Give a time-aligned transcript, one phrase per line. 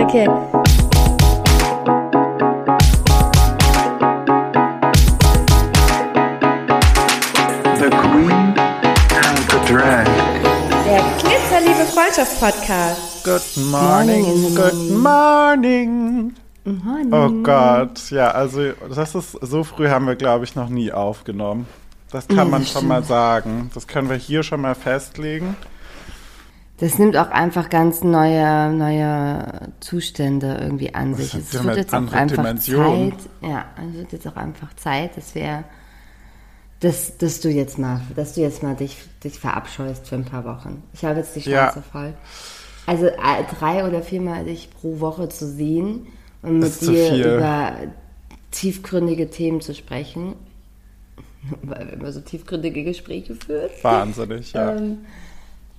[0.00, 0.26] okay.
[7.76, 8.54] The Queen
[9.10, 10.06] and the Drag.
[10.86, 13.24] Der Glitzerliebe Freundschaft-Podcast.
[13.24, 16.34] Good morning, good morning.
[17.10, 21.66] Oh Gott, ja, also das ist so früh haben wir, glaube ich, noch nie aufgenommen.
[22.10, 23.70] Das kann man schon mal sagen.
[23.74, 25.56] Das können wir hier schon mal festlegen.
[26.78, 31.34] Das nimmt auch einfach ganz neue, neue Zustände irgendwie an sich.
[31.34, 33.18] Es ja wird jetzt auch einfach Dimensionen.
[33.18, 33.28] Zeit.
[33.42, 35.64] Ja, es wird jetzt auch einfach Zeit, dass wir,
[36.78, 40.44] dass, dass du jetzt mal, dass du jetzt mal dich, dich verabscheust für ein paar
[40.44, 40.84] Wochen.
[40.92, 41.72] Ich habe jetzt die Ja.
[41.72, 42.14] Schnauze voll.
[42.86, 46.06] Also äh, drei oder viermal dich pro Woche zu sehen
[46.42, 47.72] und mit dir über
[48.52, 50.36] tiefgründige Themen zu sprechen,
[51.62, 53.68] weil wir immer so tiefgründige Gespräche führen.
[53.82, 54.76] Wahnsinnig, ja.
[54.76, 54.98] Ähm,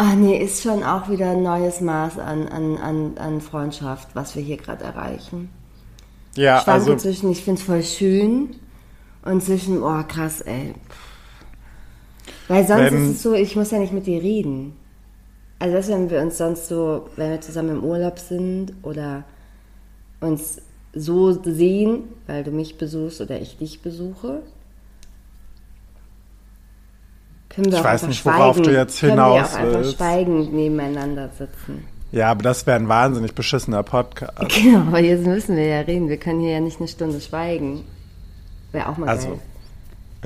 [0.01, 4.33] ach nee, ist schon auch wieder ein neues Maß an, an, an, an Freundschaft, was
[4.35, 5.49] wir hier gerade erreichen.
[6.35, 8.55] ja, Ich schwanke also zwischen, ich finde es voll schön
[9.25, 10.73] und zwischen, oh krass, ey.
[12.47, 14.73] Weil sonst Wenn- ist es so, ich muss ja nicht mit dir reden.
[15.59, 19.25] Also das, wenn wir uns sonst so, wenn wir zusammen im Urlaub sind oder
[20.21, 20.61] uns
[20.93, 24.41] so sehen, weil du mich besuchst oder ich dich besuche,
[27.49, 29.97] können wir Ich weiß nicht, worauf schweigen, du jetzt können wir hinaus auch einfach willst.
[29.97, 31.85] schweigend nebeneinander sitzen.
[32.11, 34.33] ja, aber das wäre ein wahnsinnig beschissener Podcast.
[34.61, 36.09] Genau, aber jetzt müssen wir ja reden.
[36.09, 37.83] Wir können hier ja nicht eine Stunde schweigen.
[38.71, 39.39] Wäre auch mal Also, geil.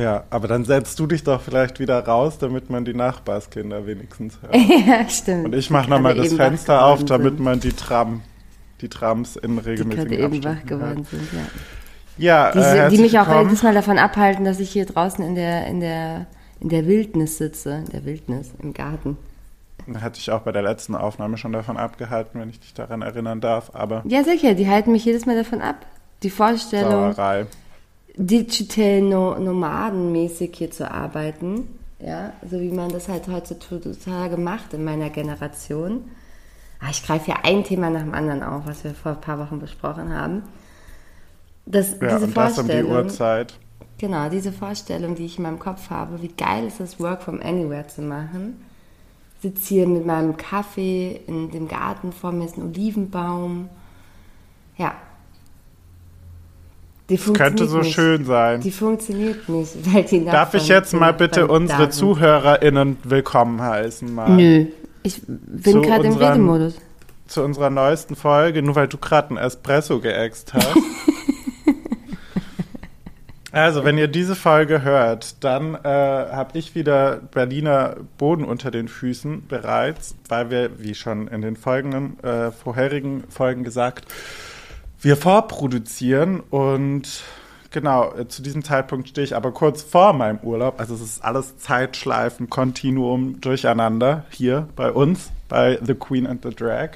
[0.06, 4.38] ja, aber dann setzt du dich doch vielleicht wieder raus, damit man die Nachbarskinder wenigstens
[4.42, 4.56] hört.
[4.56, 5.46] ja, stimmt.
[5.46, 7.44] Und ich mache Die nochmal das eben wach Fenster auf, damit sind.
[7.44, 8.22] man die Tram,
[8.82, 10.68] die Trams in Die regelmäßigen eben Abständen wach hört.
[10.68, 11.40] geworden sind, ja.
[12.16, 15.34] Ja, Die, äh, die mich auch jedes Mal davon abhalten, dass ich hier draußen in
[15.36, 16.28] der, in der,
[16.60, 17.84] in der Wildnis sitze.
[17.86, 19.18] In der Wildnis, im Garten.
[20.00, 23.42] Hatte ich auch bei der letzten Aufnahme schon davon abgehalten, wenn ich dich daran erinnern
[23.42, 25.86] darf, aber Ja, sicher, die halten mich jedes Mal davon ab.
[26.24, 27.48] Die Vorstellung, Sauerei.
[28.16, 31.68] digital no nomadenmäßig hier zu arbeiten,
[32.00, 36.06] ja, so wie man das halt heutzutage macht in meiner Generation.
[36.80, 39.40] Ah, ich greife ja ein Thema nach dem anderen auf, was wir vor ein paar
[39.40, 40.44] Wochen besprochen haben.
[41.66, 43.54] Das, Ja, und das um die Uhrzeit.
[44.04, 47.40] Genau, diese Vorstellung, die ich in meinem Kopf habe, wie geil ist es, Work from
[47.42, 48.62] Anywhere zu machen.
[49.42, 53.70] Sitze hier mit meinem Kaffee in dem Garten, vor mir ist ein Olivenbaum.
[54.78, 54.94] Ja.
[57.08, 57.96] Die Das könnte funktioniert so nicht.
[57.96, 58.60] schön sein.
[58.60, 61.92] Die funktioniert nicht, weil die Darf ich Nachbarn jetzt mal bitte unsere Darren.
[61.92, 64.14] ZuhörerInnen willkommen heißen?
[64.14, 64.66] Mal Nö.
[65.04, 66.76] Ich bin gerade im Redemodus.
[67.28, 70.76] Zu unserer neuesten Folge, nur weil du gerade einen Espresso geäxt hast.
[73.62, 78.88] also, wenn ihr diese Folge hört, dann äh, habe ich wieder Berliner Boden unter den
[78.88, 84.06] Füßen bereits, weil wir, wie schon in den folgenden, äh, vorherigen Folgen gesagt,
[85.02, 87.24] wir vorproduzieren und
[87.70, 90.80] genau, äh, zu diesem Zeitpunkt stehe ich aber kurz vor meinem Urlaub.
[90.80, 96.56] Also es ist alles Zeitschleifen, Kontinuum durcheinander hier bei uns, bei The Queen and the
[96.56, 96.92] Drag.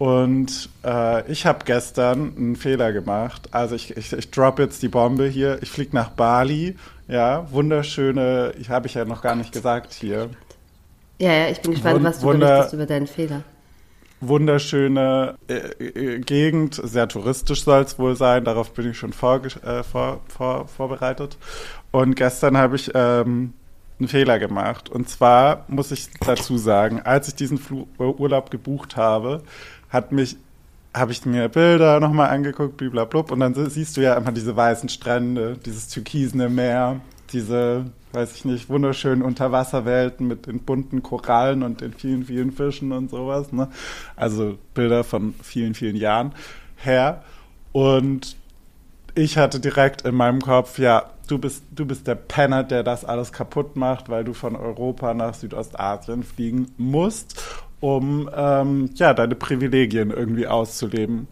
[0.00, 3.48] Und äh, ich habe gestern einen Fehler gemacht.
[3.50, 5.58] Also ich, ich, ich drop jetzt die Bombe hier.
[5.62, 6.74] Ich fliege nach Bali.
[7.06, 10.30] Ja, wunderschöne, ich habe ich ja noch gar nicht gesagt hier.
[11.18, 13.42] Ja, ja, ich bin gespannt, Wun- was du Wunder- berichtest über deinen Fehler.
[14.22, 19.62] wunderschöne äh, äh, Gegend, sehr touristisch soll es wohl sein, darauf bin ich schon vorge-
[19.66, 21.36] äh, vor, vor, vorbereitet.
[21.90, 23.52] Und gestern habe ich ähm,
[23.98, 24.88] einen Fehler gemacht.
[24.88, 29.42] Und zwar muss ich dazu sagen, als ich diesen Flu Urlaub gebucht habe,
[29.90, 30.36] hat mich
[30.92, 34.56] habe ich mir Bilder nochmal angeguckt, bliblablub, und dann sie- siehst du ja immer diese
[34.56, 37.00] weißen Strände, dieses türkisene Meer,
[37.32, 42.90] diese, weiß ich nicht, wunderschönen Unterwasserwelten mit den bunten Korallen und den vielen, vielen Fischen
[42.90, 43.52] und sowas.
[43.52, 43.68] Ne?
[44.16, 46.32] Also Bilder von vielen, vielen Jahren
[46.74, 47.22] her.
[47.70, 48.36] Und
[49.14, 53.04] ich hatte direkt in meinem Kopf, ja, du bist, du bist der Penner, der das
[53.04, 57.40] alles kaputt macht, weil du von Europa nach Südostasien fliegen musst,
[57.80, 61.26] um ähm, ja, deine Privilegien irgendwie auszuleben.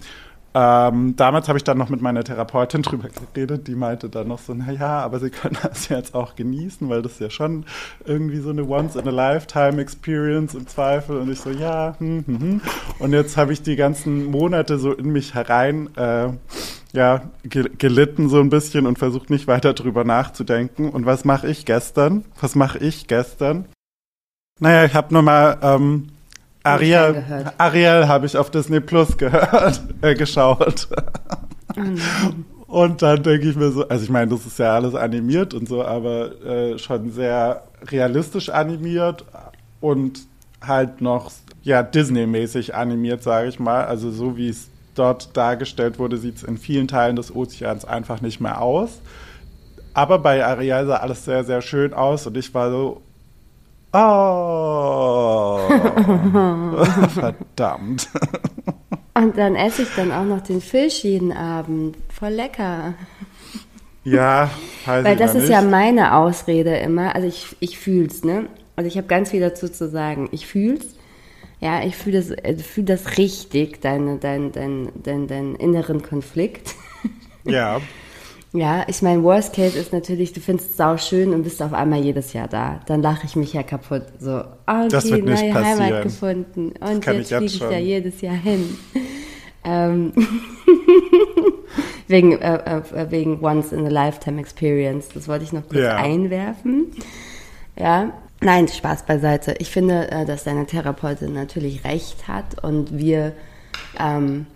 [0.55, 4.39] Ähm, damals habe ich dann noch mit meiner Therapeutin drüber geredet, die meinte dann noch
[4.39, 7.65] so, naja, aber sie können das jetzt auch genießen, weil das ist ja schon
[8.07, 11.19] irgendwie so eine Once-in-a-Lifetime-Experience im Zweifel.
[11.19, 12.61] Und ich so, ja, hm, hm, hm.
[12.99, 16.31] Und jetzt habe ich die ganzen Monate so in mich herein äh,
[16.93, 20.89] ja, ge gelitten so ein bisschen und versucht nicht weiter drüber nachzudenken.
[20.89, 22.25] Und was mache ich gestern?
[22.41, 23.67] Was mache ich gestern?
[24.59, 26.09] Naja, ich habe nur mal ähm,
[26.69, 27.53] Ariel.
[27.59, 30.89] Ariel habe ich auf Disney Plus gehört, äh, geschaut.
[32.67, 35.69] Und dann denke ich mir so, also ich meine, das ist ja alles animiert und
[35.69, 39.25] so, aber äh, schon sehr realistisch animiert
[39.81, 40.21] und
[40.61, 41.31] halt noch
[41.63, 43.85] ja, Disney-mäßig animiert, sage ich mal.
[43.85, 48.21] Also so wie es dort dargestellt wurde, sieht es in vielen Teilen des Ozeans einfach
[48.21, 49.01] nicht mehr aus.
[49.95, 53.03] Aber bei Ariel sah alles sehr, sehr schön aus und ich war so,
[53.93, 55.59] oh,
[57.15, 58.09] verdammt.
[59.15, 61.97] Und dann esse ich dann auch noch den Fisch jeden Abend.
[62.09, 62.95] Voll lecker.
[64.05, 64.51] Ja,
[64.87, 65.51] weiß Weil das ist nicht.
[65.51, 67.15] ja meine Ausrede immer.
[67.15, 68.47] Also ich, ich fühl's, ne?
[68.77, 70.29] Also ich habe ganz viel dazu zu sagen.
[70.33, 70.95] Ich fühl's.
[71.61, 76.77] Ja, ich fühle das, äh, fühl das richtig, deine, dein, dein, dein, deinen inneren Konflikt.
[77.45, 77.81] Ja,
[78.55, 81.75] Ja, ich meine, Worst Case ist natürlich, du findest es sau schön und bist auf
[81.75, 82.81] einmal jedes Jahr da.
[82.87, 84.05] Dann lache ich mich ja kaputt.
[84.19, 85.81] So, okay, Das wird nicht neue passieren.
[85.81, 86.73] Heimat gefunden.
[86.81, 88.79] Und jetzt fliege ich da jedes Jahr hin.
[89.65, 90.13] Ähm,
[92.09, 95.09] wegen, äh, äh, wegen Once in a Lifetime Experience.
[95.13, 95.97] Das wollte ich noch kurz Ja.
[95.97, 96.87] einwerfen.
[97.79, 99.57] Ja, nein, Spaß beiseite.
[99.59, 103.33] Ich finde, äh, dass deine Therapeutin natürlich recht hat und wir,
[104.01, 104.47] ähm,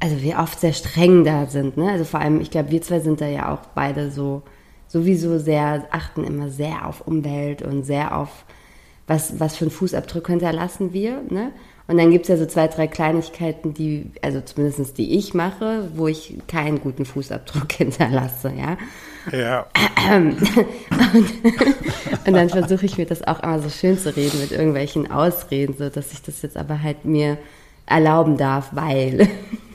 [0.00, 1.76] also wir oft sehr streng da sind.
[1.76, 1.90] Ne?
[1.90, 4.42] Also vor allem, ich glaube, wir zwei sind da ja auch beide so
[4.88, 8.44] sowieso sehr, achten immer sehr auf Umwelt und sehr auf,
[9.06, 11.22] was, was für einen Fußabdruck hinterlassen wir.
[11.28, 11.52] Ne?
[11.86, 15.90] Und dann gibt es ja so zwei, drei Kleinigkeiten, die, also zumindest die ich mache,
[15.94, 18.78] wo ich keinen guten Fußabdruck hinterlasse, ja.
[19.36, 19.66] ja.
[22.26, 25.74] Und dann versuche ich mir das auch immer so schön zu reden mit irgendwelchen Ausreden,
[25.78, 27.38] so dass ich das jetzt aber halt mir
[27.86, 29.28] erlauben darf, weil.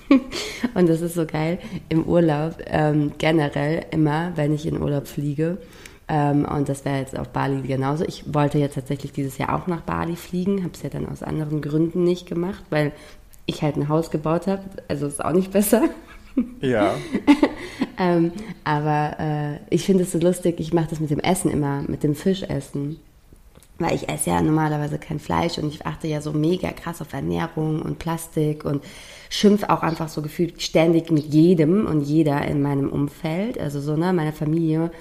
[0.73, 1.59] Und das ist so geil
[1.89, 5.57] im Urlaub, ähm, generell immer, wenn ich in Urlaub fliege.
[6.07, 8.05] Ähm, und das wäre jetzt auf Bali genauso.
[8.05, 11.23] Ich wollte jetzt tatsächlich dieses Jahr auch nach Bali fliegen, habe es ja dann aus
[11.23, 12.91] anderen Gründen nicht gemacht, weil
[13.47, 14.61] ich halt ein Haus gebaut habe.
[14.87, 15.83] Also ist auch nicht besser.
[16.59, 16.95] Ja.
[17.97, 18.33] Ähm,
[18.65, 22.03] aber äh, ich finde es so lustig, ich mache das mit dem Essen immer, mit
[22.03, 22.99] dem Fischessen.
[23.77, 27.11] Weil ich esse ja normalerweise kein Fleisch und ich achte ja so mega krass auf
[27.11, 28.83] Ernährung und Plastik und
[29.29, 33.59] schimpf auch einfach so gefühlt ständig mit jedem und jeder in meinem Umfeld.
[33.59, 34.91] Also so, ne, meine Familie,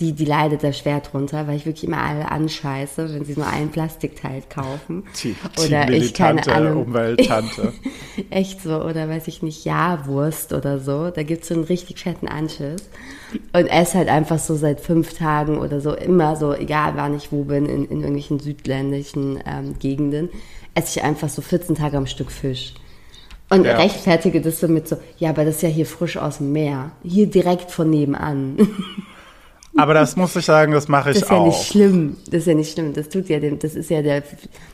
[0.00, 3.48] die, die leidet da schwer drunter, weil ich wirklich immer alle anscheiße, wenn sie nur
[3.48, 5.02] ein Plastikteil kaufen.
[5.22, 6.86] Die, die oder ich keine Ahnung.
[6.86, 7.72] Umwelttante.
[8.30, 11.10] Echt so, oder weiß ich nicht, Ja-Wurst oder so.
[11.10, 12.88] Da gibt's so einen richtig fetten Anschiss.
[13.52, 17.32] Und esse halt einfach so seit fünf Tagen oder so, immer so, egal wann ich
[17.32, 20.28] wo bin, in, in irgendwelchen südländischen ähm, Gegenden,
[20.74, 22.74] esse ich einfach so 14 Tage am Stück Fisch.
[23.50, 23.76] Und Ja.
[23.78, 26.92] rechtfertige das so mit so, ja, aber das ist ja hier frisch aus dem Meer.
[27.02, 28.56] Hier direkt von nebenan.
[29.76, 31.46] Aber das muss ich sagen, das mache ich Das ist ja auch.
[31.46, 32.16] nicht schlimm.
[32.26, 32.94] Das ist ja nicht schlimm.
[32.94, 34.22] Das tut ja dem, das ist ja der,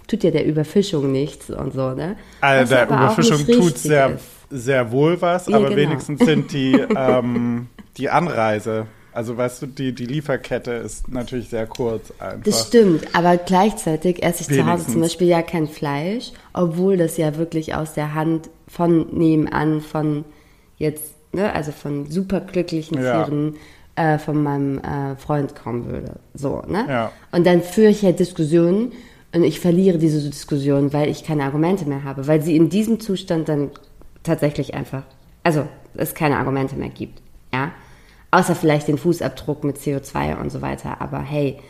[0.06, 2.16] tut ja der Überfischung nichts und so, ne?
[2.40, 4.24] Also der auch Überfischung tut sehr, ist.
[4.50, 5.76] sehr wohl was, Ja, aber genau.
[5.76, 7.66] wenigstens sind die, ähm,
[7.98, 12.42] die Anreise, also weißt du, die, die Lieferkette ist natürlich sehr kurz einfach.
[12.44, 14.92] Das stimmt, aber gleichzeitig esse ich zu Hause Wenigstens.
[14.92, 20.24] zum Beispiel ja kein Fleisch, obwohl das ja wirklich aus der Hand von nebenan, von
[20.78, 23.28] jetzt, ne, also von superglücklichen Ja.
[23.96, 26.16] Äh, von meinem äh, Freund kommen würde.
[26.34, 26.84] So, ne?
[26.88, 27.12] Ja.
[27.30, 28.90] Und dann führe ich ja Diskussionen
[29.32, 32.98] und ich verliere diese Diskussion, weil ich keine Argumente mehr habe, weil sie in diesem
[32.98, 33.70] Zustand dann
[34.24, 35.04] tatsächlich einfach,
[35.44, 37.70] also es keine Argumente mehr gibt, ja.
[38.32, 41.60] Außer vielleicht den Fußabdruck mit CO2 und so weiter, aber hey,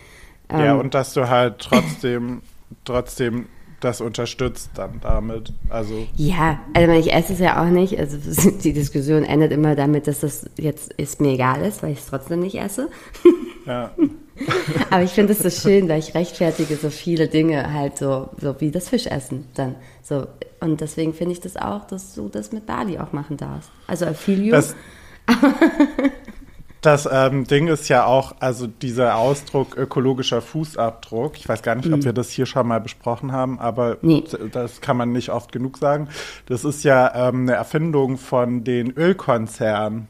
[0.50, 2.40] ja, ähm, und dass du halt trotzdem,
[2.86, 3.48] trotzdem
[3.84, 5.52] das unterstützt dann damit.
[5.68, 7.98] Also Ja, also ich esse es ja auch nicht.
[7.98, 8.16] Also
[8.64, 12.06] die Diskussion endet immer damit, dass das jetzt ist mir egal ist, weil ich es
[12.06, 12.88] trotzdem nicht esse.
[13.66, 13.92] ja,
[14.90, 18.60] Aber ich finde es so schön, weil ich rechtfertige so viele Dinge halt so, so
[18.60, 19.76] wie das Fischessen dann.
[20.02, 20.26] So.
[20.60, 23.70] Und deswegen finde ich das auch, dass du das mit Bali auch machen darfst.
[23.86, 24.52] Also I feel you.
[24.52, 24.74] das,
[26.86, 31.92] das ähm, Ding ist ja auch, also dieser Ausdruck ökologischer Fußabdruck, ich weiß gar nicht,
[31.92, 34.08] ob wir das hier schon mal besprochen haben, aber Mhm.
[34.08, 34.24] Nee.
[34.52, 36.08] das kann man nicht oft genug sagen.
[36.46, 40.08] Das ist ja ähm, eine Erfindung von den Ölkonzernen.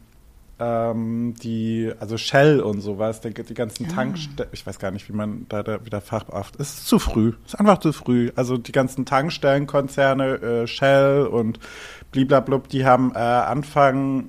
[0.60, 3.94] Ähm, die, also Shell und sowas, die, die ganzen Ah.
[3.94, 6.78] Tankstellen, ich weiß gar nicht, wie man da, da wieder fachbeaft ist.
[6.78, 8.30] ist zu früh, ist einfach zu früh.
[8.36, 11.58] Also die ganzen Tankstellenkonzerne, äh, Shell und
[12.12, 14.26] bliblablub, die haben äh, Anfang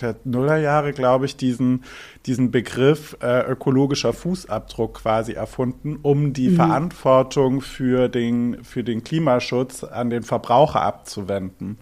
[0.00, 1.84] der Nullerjahre, glaube ich, diesen,
[2.26, 9.84] diesen Begriff äh, ökologischer Fußabdruck quasi erfunden, um die Verantwortung für den, für den Klimaschutz
[9.84, 11.78] an den Verbraucher abzuwenden.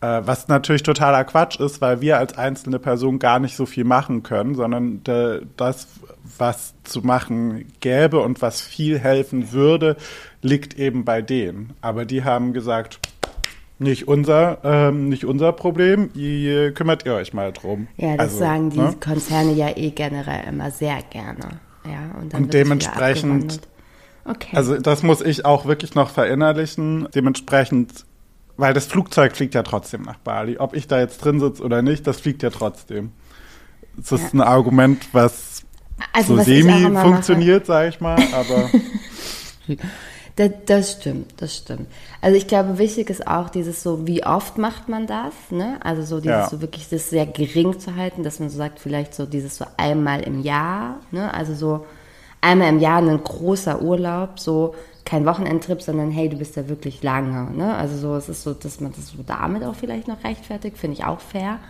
[0.00, 3.84] Äh, was natürlich totaler Quatsch ist, weil wir als einzelne Person gar nicht so viel
[3.84, 5.88] machen können, sondern de, das,
[6.36, 9.96] was zu machen gäbe und was viel helfen würde,
[10.42, 11.72] liegt eben bei denen.
[11.80, 13.00] Aber die haben gesagt,
[13.78, 17.88] nicht unser, ähm, nicht unser Problem, ihr kümmert ihr euch mal drum.
[17.96, 18.94] ja, das Also, sagen die ne?
[19.00, 21.60] Konzerne ja eh generell immer sehr gerne.
[21.84, 23.60] Ja, und, dann Und dementsprechend-.
[24.24, 24.56] Okay.
[24.56, 27.06] Also das muss ich auch wirklich noch verinnerlichen.
[27.14, 28.04] Dementsprechend,
[28.56, 30.58] weil das Flugzeug fliegt ja trotzdem nach Bali.
[30.58, 33.12] Ob ich da jetzt drin sitze oder nicht, das fliegt ja trotzdem.
[33.96, 34.40] Das ist Ja.
[34.40, 35.62] ein Argument, was
[36.12, 38.18] Also, so was semi funktioniert, sage ich mal.
[38.32, 38.68] Aber
[40.36, 41.86] Das, das stimmt, das stimmt.
[42.20, 45.78] Also ich glaube, wichtig ist auch dieses so, wie oft macht man das, ne?
[45.82, 46.48] Also so dieses Ja.
[46.50, 49.64] so wirklich das sehr gering zu halten, dass man so sagt, vielleicht so dieses so
[49.78, 51.32] einmal im Jahr, ne?
[51.32, 51.86] Also so
[52.42, 54.74] einmal im Jahr ein großer Urlaub, so
[55.06, 57.74] kein Wochenendtrip, sondern hey, du bist ja wirklich lange, ne?
[57.74, 60.98] Also so, es ist so, dass man das so damit auch vielleicht noch rechtfertigt, finde
[60.98, 61.60] ich auch fair.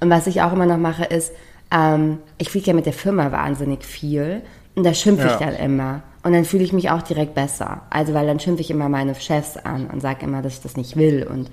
[0.00, 1.32] Und was ich auch immer noch mache, ist,
[1.72, 4.42] ähm, ich fliege ja mit der Firma wahnsinnig viel
[4.76, 5.46] und da schimpfe ich Ja.
[5.50, 6.02] dann immer.
[6.22, 7.82] Und dann fühle ich mich auch direkt besser.
[7.90, 10.76] Also, weil dann schimpfe ich immer meine Chefs an und sage immer, dass ich das
[10.76, 11.50] nicht will und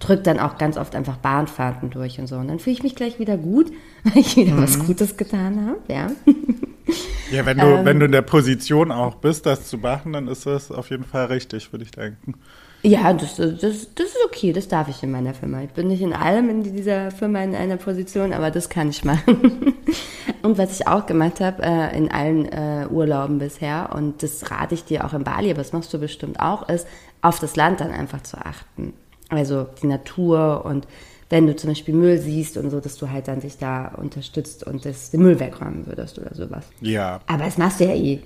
[0.00, 2.36] drücke dann auch ganz oft einfach Bahnfahrten durch und so.
[2.36, 3.70] Und dann fühle ich mich gleich wieder gut,
[4.04, 6.10] weil ich wieder was Gutes getan habe, ja.
[7.32, 10.46] ja, wenn du, wenn du in der Position auch bist, das zu machen, dann ist
[10.46, 12.34] das auf jeden Fall richtig, würde ich denken.
[12.82, 15.62] Ja, das, das, das ist okay, das darf ich in meiner Firma.
[15.62, 19.04] Ich bin nicht in allem in dieser Firma in einer Position, aber das kann ich
[19.04, 19.74] machen.
[20.42, 24.74] Und was ich auch gemacht habe äh, in allen äh, Urlauben bisher, und das rate
[24.74, 26.86] ich dir auch in Bali, aber das machst du bestimmt auch, ist,
[27.22, 28.92] auf das Land dann einfach zu achten.
[29.28, 30.86] Also die Natur und
[31.28, 34.64] wenn du zum Beispiel Müll siehst und so, dass du halt dann dich da unterstützt
[34.64, 36.64] und das, den Müll wegräumen würdest oder sowas.
[36.80, 37.20] Ja.
[37.26, 38.20] Aber das machst du ja eh.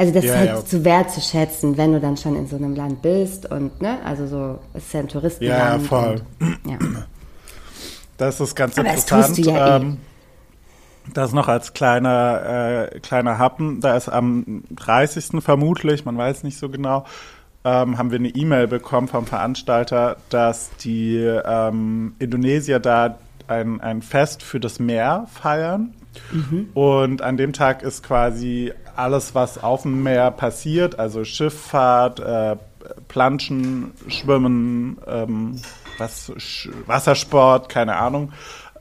[0.00, 0.64] Also das Ja, ist halt ja.
[0.64, 4.58] zu wertzuschätzen, wenn du dann schon in so einem Land bist und ne, also so,
[4.72, 5.82] es ist ja ein Touristenland.
[5.82, 6.22] Ja, voll.
[6.40, 6.78] Und, ja.
[8.16, 9.36] Das ist ganz Aber das interessant.
[9.36, 9.80] tust du ja eh.
[9.82, 9.98] ähm,
[11.12, 13.82] das noch als kleiner, äh, kleiner Happen.
[13.82, 15.42] Da ist am 30.
[15.42, 17.04] vermutlich, man weiß nicht so genau,
[17.64, 24.00] ähm, haben wir eine E-Mail bekommen vom Veranstalter, dass die ähm, Indonesier da ein, ein
[24.00, 25.92] Fest für das Meer feiern.
[26.74, 32.56] Und an dem Tag ist quasi alles, was auf dem Meer passiert, also Schifffahrt, äh,
[33.08, 35.60] Planschen, Schwimmen, ähm,
[35.98, 38.32] was, Sch Wassersport, keine Ahnung,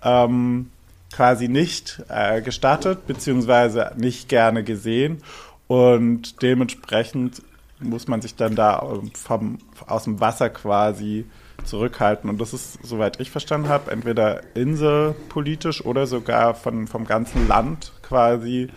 [0.03, 0.69] ähm,
[1.13, 5.21] quasi nicht äh, gestattet, beziehungsweise nicht gerne gesehen.
[5.67, 7.43] Und dementsprechend
[7.79, 9.57] muss man sich dann da ähm, vom,
[9.87, 11.25] aus dem Wasser quasi
[11.65, 12.29] zurückhalten.
[12.29, 17.91] Und das ist, soweit ich verstanden habe, entweder inselpolitisch oder sogar von, vom ganzen Land
[18.01, 18.69] quasi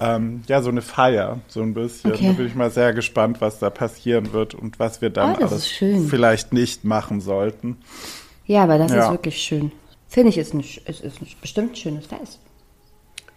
[0.00, 2.12] ähm, ja, so eine Feier, so ein bisschen.
[2.12, 2.28] Okay.
[2.28, 5.44] Da bin ich mal sehr gespannt, was da passieren wird und was wir dann Oh,
[5.44, 7.76] alles vielleicht nicht machen sollten.
[8.46, 9.04] ja, aber das Ja.
[9.06, 9.72] ist wirklich schön.
[10.08, 12.40] Finde ich, ist, ein, ist ein bestimmt schönes Fest.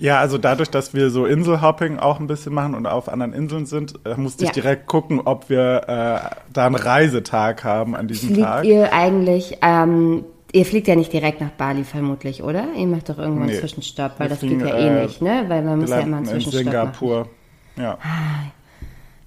[0.04, 3.66] Ja, also dadurch, dass wir so Inselhopping auch ein bisschen machen und auf anderen Inseln
[3.66, 4.54] sind, äh, musste ich Ja.
[4.54, 8.66] direkt gucken, ob wir äh, da einen Reisetag haben an diesem Fliegt Tag.
[8.66, 12.66] ihr eigentlich, ähm, ihr fliegt ja nicht direkt nach Bali vermutlich, oder?
[12.76, 13.60] Ihr macht doch irgendwo einen Nee.
[13.60, 15.46] Zwischenstopp, weil Wir das fliegen, geht ja äh, eh nicht, ne?
[15.48, 16.94] Weil man muss ja immer einen landen in Zwischenstopp machen.
[17.00, 17.30] Singapur.
[17.78, 17.98] Ja.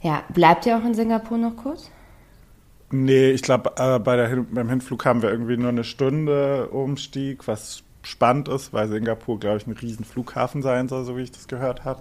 [0.03, 1.91] Ja, bleibt ihr auch in Singapur noch kurz?
[2.91, 7.49] Nee, ich glaube, äh, bei der beim Hinflug haben wir irgendwie nur eine Stunde Umstieg,
[7.49, 11.33] was spannend ist, weil Singapur, glaube ich, ein riesen Flughafen sein soll, so wie ich
[11.33, 12.01] das gehört habe.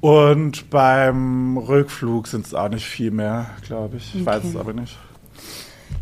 [0.00, 4.14] Und beim Rückflug sind es auch nicht viel mehr, glaube ich.
[4.14, 4.96] Ich weiß es aber nicht.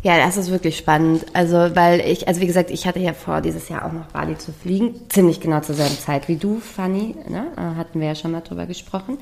[0.03, 1.25] Ja, das ist wirklich spannend.
[1.33, 4.37] Also, weil ich, also wie gesagt, ich hatte ja vor, dieses Jahr auch nach Bali
[4.37, 4.95] zu fliegen.
[5.09, 7.15] Ziemlich genau zur selben Zeit wie du, Fanny.
[7.29, 7.47] Ne?
[7.55, 9.17] Äh, Hatten wir ja schon mal drüber gesprochen.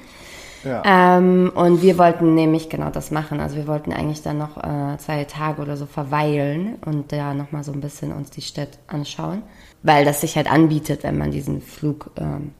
[0.63, 1.18] Ja.
[1.18, 3.39] Ähm, und wir wollten nämlich genau das machen.
[3.39, 7.63] Also wir wollten eigentlich dann noch äh, zwei Tage oder so verweilen und da nochmal
[7.63, 9.44] so ein bisschen uns die Stadt anschauen.
[9.84, 12.51] Weil das sich halt anbietet, wenn man diesen Flug ähm,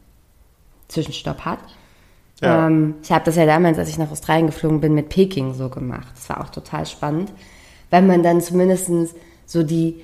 [0.88, 1.60] Zwischenstopp hat.
[2.42, 2.68] Ja.
[2.68, 5.70] Ähm, ich habe das ja damals, als ich nach Australien geflogen bin, mit Peking so
[5.70, 6.14] gemacht.
[6.16, 7.32] Das war auch total spannend,
[7.92, 8.90] weil man dann zumindest
[9.46, 10.02] so die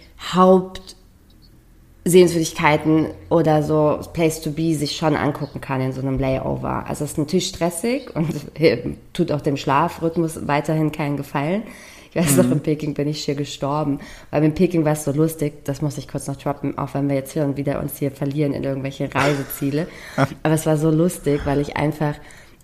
[2.08, 6.86] Hauptsehenswürdigkeiten oder so Place to be sich schon angucken kann in so einem Layover.
[6.88, 8.30] Also es ist natürlich stressig und
[9.14, 11.64] tut auch dem Schlafrhythmus weiterhin keinen Gefallen.
[12.10, 14.00] Ich weiß noch, in Peking bin ich schier gestorben.
[14.32, 17.10] Weil in Peking war es so lustig, das muss ich kurz noch droppen, auch wenn
[17.10, 19.88] wir jetzt hier und wieder uns hier verlieren in irgendwelche Reiseziele.
[20.44, 22.16] Aber es war so lustig, weil ich einfach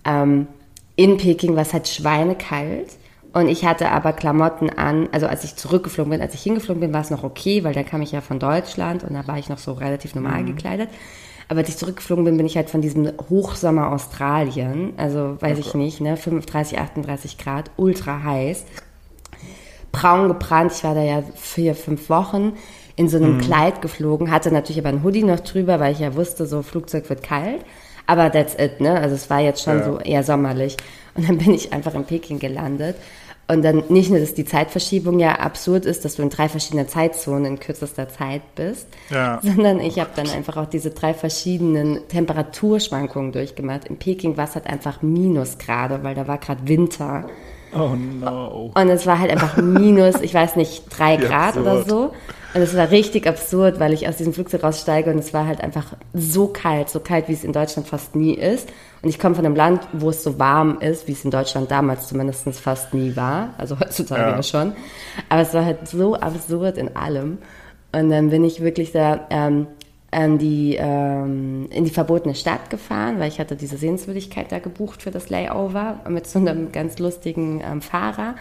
[0.05, 0.47] ähm,
[0.95, 2.88] in Peking war es halt schweinekalt.
[3.34, 6.94] Und ich hatte aber Klamotten an, also als ich zurückgeflogen bin, als ich hingeflogen bin,
[6.94, 9.50] war es noch okay, weil dann kam ich ja von Deutschland und da war ich
[9.50, 10.90] noch so relativ normal gekleidet.
[11.50, 15.74] Aber als ich zurückgeflogen bin, bin ich halt von diesem Hochsommer Australien, also weiß ich
[15.74, 18.66] nicht, ne, 35, 38 Grad, ultra heiß
[19.94, 20.74] braun gebrannt.
[20.75, 22.54] Ich war da ja vier, fünf Wochen
[22.96, 26.16] in so einem Kleid geflogen, hatte natürlich aber ein Hoodie noch drüber, weil ich ja
[26.16, 27.62] wusste, so Flugzeug wird kalt.
[28.06, 29.00] Aber that's it, ne?
[29.00, 29.86] Also es war jetzt schon Ja.
[29.86, 30.75] so eher sommerlich.
[31.16, 32.98] Und dann bin ich einfach in Peking gelandet.
[33.53, 36.88] Und dann nicht nur, dass die Zeitverschiebung ja absurd ist, dass du in drei verschiedenen
[36.88, 39.39] Zeitzonen in kürzester Zeit bist, Ja.
[39.43, 43.86] sondern ich habe dann einfach auch diese drei verschiedenen Temperaturschwankungen durchgemacht.
[43.86, 47.25] In Peking war es halt einfach Minusgrade, weil da war gerade Winter.
[47.75, 48.72] Oh no.
[48.75, 52.12] Und es war halt einfach minus, ich weiß nicht, drei Grad oder so.
[52.53, 55.62] Und es war richtig absurd, weil ich aus diesem Flugzeug raussteige und es war halt
[55.62, 58.69] einfach so kalt, so kalt, wie es in Deutschland fast nie ist.
[59.01, 61.72] Und ich komme von einem Land, wo es so warm ist, wie es in Deutschland
[61.72, 63.55] damals zumindest fast nie war.
[63.57, 64.36] Also heutzutage Ja.
[64.36, 64.74] ja, schon.
[65.29, 67.39] Aber es war halt so absurd in allem.
[67.91, 69.67] Und dann bin ich wirklich da ähm,
[70.12, 75.01] an die, ähm, in die verbotene Stadt gefahren, weil ich hatte diese Sehenswürdigkeit da gebucht
[75.01, 78.36] für das Layover mit so einem ganz lustigen ähm, Fahrer.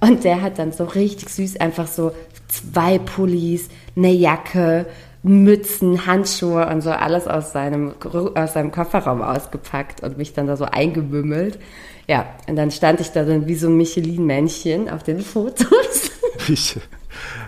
[0.00, 2.12] Und der hat dann so richtig süß einfach so
[2.48, 4.86] zwei Pullis, eine Jacke,
[5.22, 7.94] Mützen, Handschuhe und so alles aus seinem,
[8.34, 11.58] aus seinem Kofferraum ausgepackt und mich dann da so eingewimmelt.
[12.08, 16.10] Ja, und dann stand ich da dann wie so ein Michelin-Männchen auf den Fotos.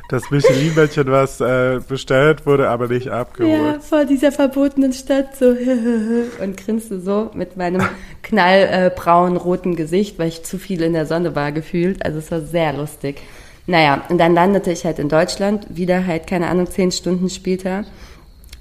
[0.08, 3.82] Das Michelin-Männchen, was äh, bestellt wurde, aber nicht Ja, abgeholt.
[3.82, 5.46] vor dieser verbotenen Stadt so
[6.42, 7.82] und grinste so mit meinem
[8.22, 12.04] knallbraunen roten Gesicht, weil ich zu viel in der Sonne war gefühlt.
[12.04, 13.20] Also es war sehr lustig.
[13.66, 17.84] Naja, und dann landete ich halt in Deutschland, wieder halt, keine Ahnung, zehn Stunden später.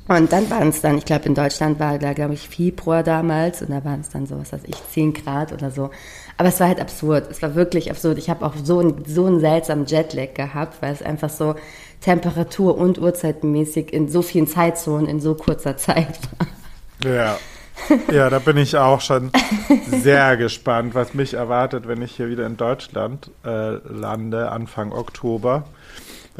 [0.07, 3.61] Und dann waren es dann, ich glaube, in Deutschland war da, glaube ich, Februar damals
[3.61, 5.89] und da waren es dann so, was weiß ich, 10 Grad oder so.
[6.41, 7.27] Aber es war halt absurd.
[7.29, 8.17] Es war wirklich absurd.
[8.17, 11.53] Ich habe auch so, einen- so einen seltsamen Jetlag gehabt, weil es einfach so
[12.03, 17.11] Temperatur- und Uhrzeitmäßig in so vielen Zeitzonen in so kurzer Zeit war.
[17.13, 17.37] Ja.
[18.11, 19.29] Ja, da bin ich auch schon
[19.91, 25.65] sehr gespannt, was mich erwartet, wenn ich hier wieder in Deutschland äh, lande, Anfang Oktober.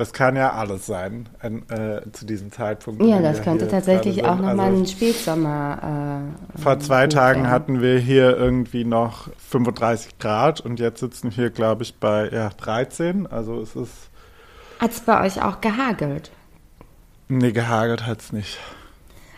[0.01, 3.03] Das kann ja alles sein an, äh, zu diesem Zeitpunkt.
[3.03, 6.23] Ja, das könnte tatsächlich auch nochmal Also ein Spätsommer.
[6.57, 7.51] Äh, Vor zwei Tagen werden.
[7.51, 12.49] hatten wir hier irgendwie noch 35 Grad und jetzt sitzen wir, glaube ich, bei ja,
[12.49, 13.27] 13.
[13.27, 14.09] Also es ist,
[14.79, 16.31] Hat es bei euch auch gehagelt?
[17.27, 18.57] nee, gehagelt hat es nicht.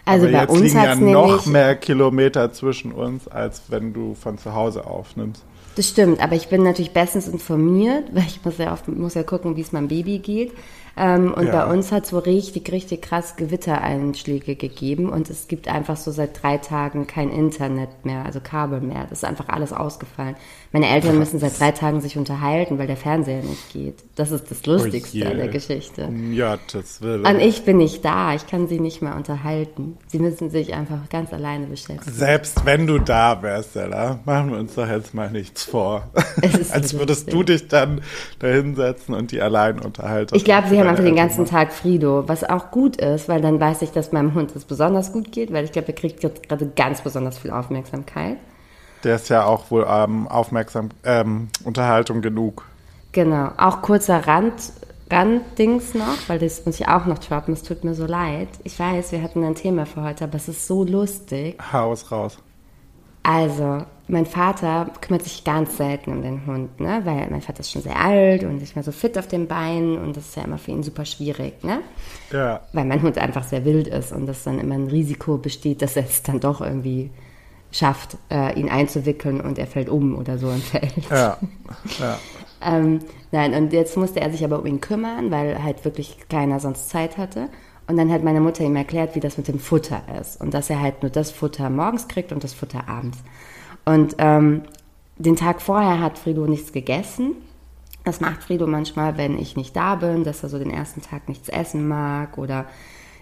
[0.05, 3.63] Also Aber bei jetzt uns liegen hat ja es noch mehr Kilometer zwischen uns, als
[3.67, 5.43] wenn du von zu Hause aufnimmst.
[5.75, 9.23] Das stimmt, aber ich bin natürlich bestens informiert, weil ich muss ja, auf, muss ja
[9.23, 10.51] gucken, wie es meinem Baby geht.
[10.95, 11.65] Ähm, und Ja.
[11.65, 16.11] bei uns hat es so richtig, richtig krass Gewittereinschläge gegeben und es gibt einfach so
[16.11, 19.03] seit drei Tagen kein Internet mehr, also Kabel mehr.
[19.09, 20.35] Das ist einfach alles ausgefallen.
[20.71, 23.95] Meine Eltern müssen seit drei Tagen sich unterhalten, weil der Fernseher nicht geht.
[24.15, 26.05] Das ist das Lustigste Oh an der Geschichte.
[26.05, 27.25] Um Gottes Willen.
[27.25, 29.97] Und ich bin nicht da, ich kann sie nicht mehr unterhalten.
[30.07, 32.11] Sie müssen sich einfach ganz alleine beschäftigen.
[32.15, 36.09] Selbst wenn du da wärst, Stella, machen wir uns doch jetzt mal nichts vor.
[36.71, 38.01] Als würdest du dich dann
[38.39, 40.35] da hinsetzen und die allein unterhalten.
[40.35, 43.59] Ich glaube, sie Deine einfach den ganzen Tag Frido, was auch gut ist, weil dann
[43.59, 46.47] weiß ich, dass meinem Hund es besonders gut geht, weil ich glaube, er kriegt jetzt
[46.47, 48.37] gerade ganz besonders viel Aufmerksamkeit.
[49.03, 52.65] Der ist ja auch wohl ähm, aufmerksam, ähm, Unterhaltung genug.
[53.11, 53.49] Genau.
[53.57, 54.53] Auch kurzer Rand,
[55.11, 58.47] Randdings noch, weil das muss ich auch noch droppen, es tut mir so leid.
[58.63, 61.57] Ich weiß, wir hatten ein Thema für heute, aber es ist so lustig.
[61.71, 62.37] Haus raus.
[63.21, 67.01] Also, mein Vater kümmert sich ganz selten um den Hund, ne?
[67.05, 69.97] Weil mein Vater ist schon sehr alt und nicht mehr so fit auf den Beinen
[69.97, 71.79] und das ist ja immer für ihn super schwierig, ne?
[72.31, 72.61] Ja.
[72.73, 75.95] Weil mein Hund einfach sehr wild ist und das dann immer ein Risiko besteht, dass
[75.95, 77.11] er es dann doch irgendwie
[77.71, 81.09] schafft, äh, ihn einzuwickeln und er fällt um oder so im Feld.
[81.09, 81.37] Ja.
[81.99, 82.19] ja.
[82.65, 82.99] Ähm,
[83.33, 86.89] nein, und jetzt musste er sich aber um ihn kümmern, weil halt wirklich keiner sonst
[86.89, 87.49] Zeit hatte.
[87.87, 90.39] Und dann hat meine Mutter ihm erklärt, wie das mit dem Futter ist.
[90.39, 93.17] Und dass er halt nur das Futter morgens kriegt und das Futter abends.
[93.85, 94.63] Und ähm,
[95.17, 97.35] den Tag vorher hat Frido nichts gegessen.
[98.03, 101.29] Das macht Frido manchmal, wenn ich nicht da bin, dass er so den ersten Tag
[101.29, 102.37] nichts essen mag.
[102.37, 102.65] Oder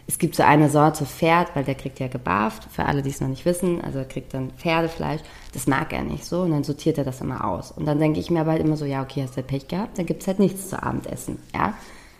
[0.07, 3.21] es gibt so eine Sorte Pferd, weil der kriegt ja gebarft, für alle, die es
[3.21, 3.81] noch nicht wissen.
[3.81, 5.21] Also er kriegt dann Pferdefleisch.
[5.53, 7.71] Das mag er nicht so und dann sortiert er das immer aus.
[7.71, 9.97] Und dann denke ich mir aber halt immer so, ja, okay, hast du Pech gehabt,
[9.97, 11.37] dann gibt es halt nichts zu Abendessen.
[11.53, 11.73] Ja,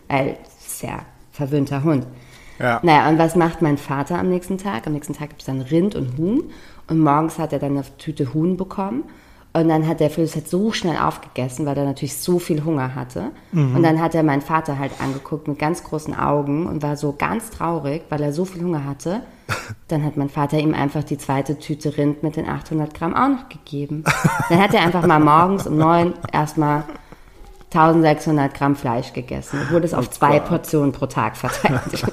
[0.08, 1.00] weil es ist ja
[1.32, 2.06] verwöhnter Hund.
[2.60, 2.80] Ja.
[2.84, 4.86] Naja, und was macht mein Vater am nächsten Tag?
[4.86, 6.44] Am nächsten Tag gibt es dann Rind und Huhn.
[6.92, 9.06] Und morgens hat er dann eine Tüte Huhn bekommen.
[9.54, 12.96] Und dann hat der Philips halt so schnell aufgegessen, weil er natürlich so viel Hunger
[12.96, 13.32] hatte.
[13.76, 17.14] Und dann hat er meinen Vater halt angeguckt mit ganz großen Augen und war so
[17.18, 19.22] ganz traurig, weil er so viel Hunger hatte.
[19.90, 23.28] Dann hat mein Vater ihm einfach die zweite Tüte Rind mit den 800 Gramm auch
[23.28, 24.06] noch gegeben.
[24.50, 26.86] Dann hat er einfach mal morgens um neun erstmal
[27.74, 30.40] 1600 Gramm Fleisch gegessen, obwohl es auf zwei.
[30.40, 31.82] Portionen pro Tag verteilt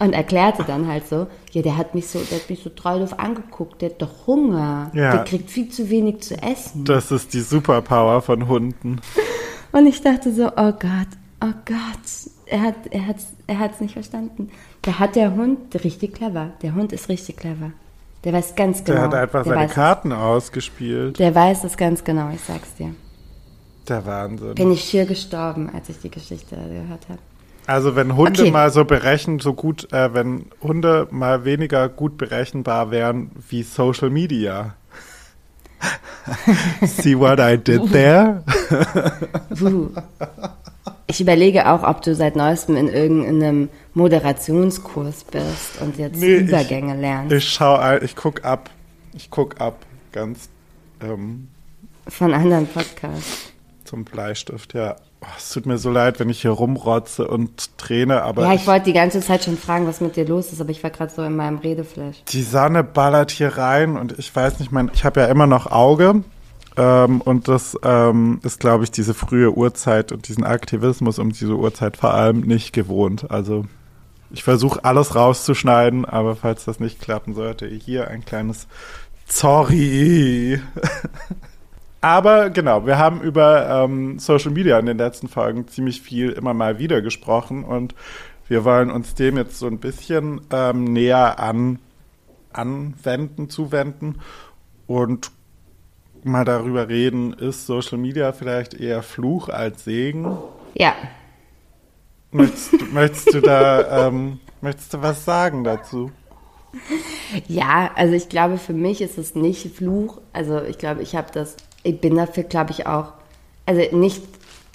[0.00, 3.00] Und erklärte dann halt so, ja, der hat mich so, der hat mich so treu
[3.00, 5.12] doof angeguckt, der hat doch Hunger, Ja.
[5.16, 6.84] der kriegt viel zu wenig zu essen.
[6.84, 9.00] Das ist die Superpower von Hunden.
[9.72, 11.08] Und ich dachte so, oh Gott,
[11.42, 14.50] oh Gott, er hat, er hat's, er hat's nicht verstanden.
[14.82, 16.50] Da hat der Hund richtig clever.
[16.62, 17.72] Der Hund ist richtig clever.
[18.24, 18.98] Der weiß ganz genau.
[18.98, 21.18] Der hat einfach der seine Karten ausgespielt.
[21.18, 22.94] Der weiß es ganz genau, ich sag's dir.
[23.88, 24.54] Der Wahnsinn.
[24.54, 27.18] Bin ich schier gestorben, als ich die Geschichte gehört habe.
[27.68, 28.50] Also wenn Hunde Okay.
[28.50, 34.08] mal so berechnen, so gut, äh, wenn Hunde mal weniger gut berechenbar wären wie Social
[34.08, 34.74] Media.
[36.86, 38.42] See what I did there?
[39.56, 39.90] Puh.
[41.06, 46.48] Ich überlege auch, ob du seit neuestem in irgendeinem Moderationskurs bist und jetzt Nee, ich-
[46.48, 48.70] Übergänge lernst Ich schau, ein- ich guck ab.
[49.14, 50.48] Ich guck ab, ganz
[51.02, 51.48] ähm,
[52.08, 53.52] von anderen Podcasts.
[53.84, 54.96] zum Bleistift, ja.
[55.20, 58.66] Oh, es tut mir so leid, wenn ich hier rumrotze und träne, aber Ja, ich
[58.68, 61.12] wollte die ganze Zeit schon fragen, was mit dir los ist, aber ich war gerade
[61.12, 62.22] so in meinem Redeflash.
[62.28, 65.66] die Sonne ballert hier rein und ich weiß nicht, mein, ich habe ja immer noch
[65.70, 66.22] Auge.
[66.76, 71.54] Ähm, und das ähm, ist, glaube ich, diese frühe Uhrzeit und diesen Aktivismus um diese
[71.56, 73.28] Uhrzeit vor allem nicht gewohnt.
[73.32, 73.64] Also
[74.30, 78.68] ich versuche alles rauszuschneiden, aber falls das nicht klappen sollte, hier ein kleines
[79.26, 80.60] Sorry.
[82.00, 86.54] aber genau, wir haben über ähm, Social Media in den letzten Folgen ziemlich viel immer
[86.54, 87.94] mal wieder gesprochen und
[88.48, 91.80] wir wollen uns dem jetzt so ein bisschen ähm, näher an,
[92.52, 94.20] anwenden, zuwenden
[94.86, 95.30] und
[96.24, 100.38] mal darüber reden, ist Social Media vielleicht eher Fluch als Segen?
[100.74, 100.94] Ja,
[102.30, 106.10] Möchtest, du- möchtest du da, ähm, möchtest du was sagen dazu?
[107.46, 110.20] ja, also ich glaube, für mich ist es nicht Fluch.
[110.32, 113.12] Also ich glaube, ich habe das, ich bin dafür, glaube ich, auch,
[113.66, 114.22] also nicht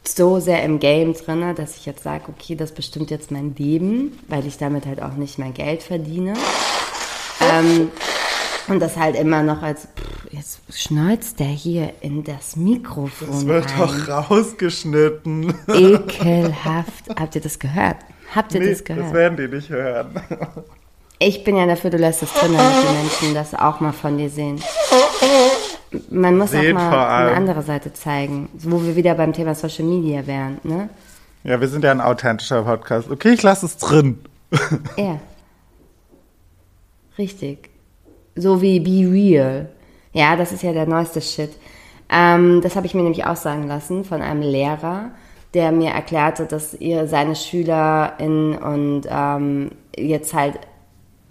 [0.05, 4.17] so sehr im Game drin, dass ich jetzt sage, okay, das bestimmt jetzt mein Leben,
[4.27, 6.33] weil ich damit halt auch nicht mein Geld verdiene.
[7.39, 7.89] Ähm,
[8.67, 13.45] und das halt immer noch als, pff, jetzt schneuzt der hier in das Mikrofon Es
[13.45, 13.79] wird rein.
[14.07, 15.53] doch rausgeschnitten.
[15.67, 17.09] Ekelhaft.
[17.17, 17.97] Habt ihr das gehört?
[18.35, 19.13] Habt ihr Nee, das das gehört?
[19.13, 20.19] werden die nicht hören.
[21.19, 24.17] Ich bin ja dafür, du lässt es drin, damit die Menschen das auch mal von
[24.17, 24.61] dir sehen.
[26.10, 30.25] Man muss auch mal eine andere Seite zeigen, wo wir wieder beim Thema Social Media
[30.25, 30.89] wären, ne?
[31.43, 33.12] Ja, wir sind ja ein authentischer Podcast.
[33.12, 34.19] Okay, ich lasse es drin.
[34.97, 35.19] Ja.
[37.17, 37.69] Richtig.
[38.36, 39.69] So wie Be Real.
[40.13, 41.51] Ja, das ist ja der neueste Shit.
[42.10, 45.12] Ähm, das habe ich mir nämlich auch sagen lassen von einem Lehrer,
[45.53, 50.60] der mir erklärte, dass ihr seine SchülerInnen und ähm, jetzt halt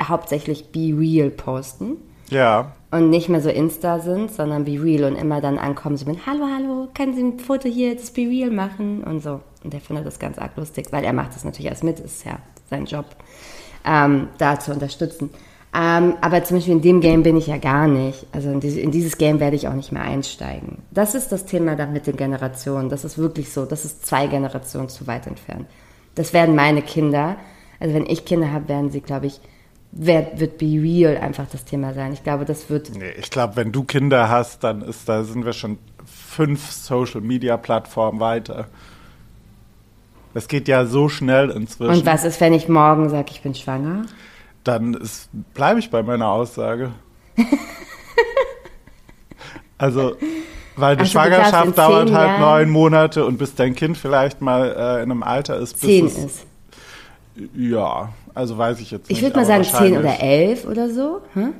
[0.00, 1.96] hauptsächlich Be Real posten
[2.30, 2.72] Ja.
[2.92, 6.26] Und nicht mehr so Insta sind, sondern Be Real und immer dann ankommen so mit
[6.26, 9.40] Hallo, hallo, können Sie ein Foto hier, das Be Real machen und so.
[9.64, 12.24] Und der findet das ganz arg lustig, weil er macht das natürlich erst mit, ist
[12.26, 13.06] ja sein Job,
[13.86, 15.30] ähm, da zu unterstützen.
[15.74, 18.26] Ähm, aber zum Beispiel in dem Game bin ich ja gar nicht.
[18.30, 20.82] Also in, diese, in dieses Game werde ich auch nicht mehr einsteigen.
[20.90, 22.90] Das ist das Thema dann mit den Generationen.
[22.90, 23.64] Das ist wirklich so.
[23.64, 25.66] Das ist zwei Generationen zu weit entfernt.
[26.14, 27.36] Das werden meine Kinder.
[27.80, 29.40] Also wenn ich Kinder habe, werden sie, glaube ich,
[29.92, 32.12] wer, wird Be Real einfach das Thema sein.
[32.12, 35.44] Ich glaube, das wird Nee, ich glaube, wenn du Kinder hast, dann ist da sind
[35.44, 38.66] wir schon fünf Social Media Plattformen weiter.
[40.34, 41.92] Das geht ja so schnell inzwischen.
[41.92, 44.06] Und was ist, wenn ich morgen sage, ich bin schwanger?
[44.64, 44.98] Dann
[45.54, 46.92] bleibe ich bei meiner Aussage.
[49.78, 50.16] also,
[50.76, 54.68] weil die Also Schwangerschaft dauert halt Jahren- neun Monate und bis dein Kind vielleicht mal
[54.68, 56.46] äh, in einem Alter ist, bis Zehn es, ist.
[57.54, 59.18] Ja, also weiß ich jetzt nicht.
[59.18, 61.20] Ich würde mal sagen zehn oder elf oder so.
[61.34, 61.54] Hm?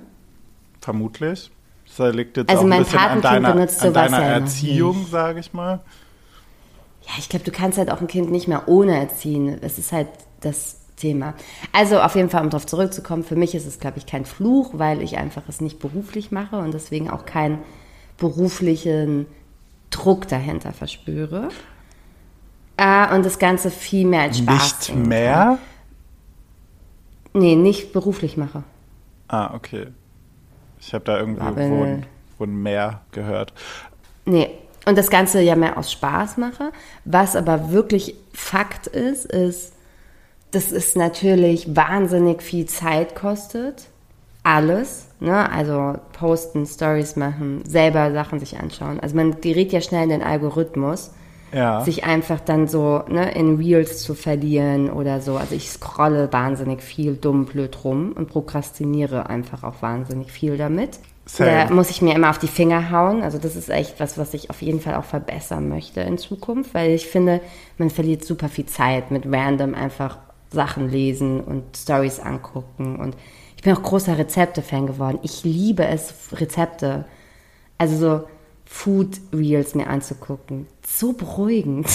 [0.80, 1.50] Vermutlich.
[1.96, 5.06] Das liegt jetzt Also auch ein mein bisschen an Patenkind deiner, benutzt an deiner Erziehung,
[5.10, 5.80] sage ich mal.
[7.02, 9.58] Ja, ich glaube, du kannst halt auch ein Kind nicht mehr ohne erziehen.
[9.60, 10.08] Das ist halt
[10.40, 11.34] das Thema.
[11.72, 14.70] Also auf jeden Fall, um darauf zurückzukommen, für mich ist es, glaube ich, kein Fluch,
[14.74, 17.58] weil ich einfach es nicht beruflich mache und deswegen auch keinen
[18.18, 19.26] beruflichen
[19.90, 21.48] Druck dahinter verspüre.
[22.76, 24.54] Äh, und das Ganze viel mehr als Spaß.
[24.54, 25.58] Nicht sehen kann.
[27.34, 28.62] Nee, nicht beruflich mache.
[29.28, 29.88] Ah, okay.
[30.80, 32.06] Ich habe da irgendwo Aber- wo ein,
[32.62, 33.52] Mehr gehört.
[34.24, 34.50] Nee.
[34.84, 36.72] Und das Ganze ja mehr aus Spaß mache.
[37.04, 39.74] Was aber wirklich Fakt ist, ist,
[40.50, 43.86] dass es natürlich wahnsinnig viel Zeit kostet.
[44.42, 45.06] Alles.
[45.20, 45.48] Ne?
[45.52, 48.98] Also posten, Stories machen, selber Sachen sich anschauen.
[48.98, 51.12] Also man gerät ja schnell in den Algorithmus,
[51.52, 51.82] Ja.
[51.82, 55.36] sich einfach dann so ne, in Reels zu verlieren oder so.
[55.36, 60.98] Also ich scrolle wahnsinnig viel dumm blöd rum und prokrastiniere einfach auch wahnsinnig viel damit.
[61.24, 61.66] Same.
[61.68, 63.22] Da muss ich mir immer auf die Finger hauen.
[63.22, 66.74] Also das ist echt was, was ich auf jeden Fall auch verbessern möchte in Zukunft,
[66.74, 67.40] weil ich finde,
[67.78, 70.18] man verliert super viel Zeit mit random einfach
[70.50, 72.96] Sachen lesen und Stories angucken.
[72.96, 73.16] Und
[73.56, 75.18] ich bin auch großer Rezepte-Fan geworden.
[75.22, 77.04] Ich liebe es, Rezepte,
[77.78, 78.24] also so
[78.72, 80.66] Food Reels mir anzugucken.
[80.84, 81.86] So beruhigend.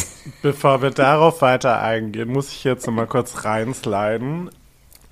[0.41, 4.51] Bevor wir darauf weiter eingehen, muss ich jetzt noch mal kurz reinsliden.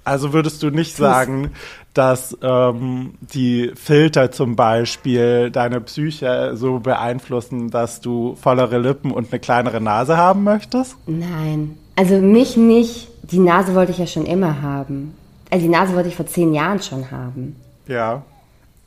[0.06, 1.52] Also würdest du nicht sagen,
[1.96, 9.32] dass ähm, die Filter zum Beispiel deine Psyche so beeinflussen, dass du vollere Lippen und
[9.32, 10.96] eine kleinere Nase haben möchtest?
[11.08, 11.78] Nein.
[11.96, 13.10] Also mich nicht.
[13.24, 15.16] Die Nase wollte ich ja schon immer haben.
[15.50, 17.56] Also die Nase wollte ich vor zehn Jahren schon haben.
[17.88, 18.24] Ja.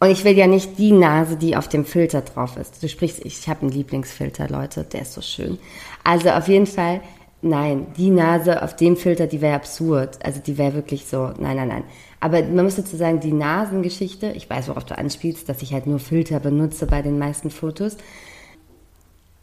[0.01, 2.83] Und ich will ja nicht die Nase, die auf dem Filter drauf ist.
[2.83, 5.59] Du sprichst, ich habe einen Lieblingsfilter, Leute, der ist so schön.
[6.05, 7.01] Also auf jeden Fall,
[7.43, 10.19] nein, die Nase auf dem Filter, die wäre absurd.
[10.25, 11.85] Also die wäre wirklich so, nein, nein, nein.
[12.21, 15.87] Aber man muss dazu sagen, die Nasengeschichte, ich weiß, worauf du anspielst, dass ich halt
[15.87, 17.97] nur Filter benutze bei den meisten Fotos.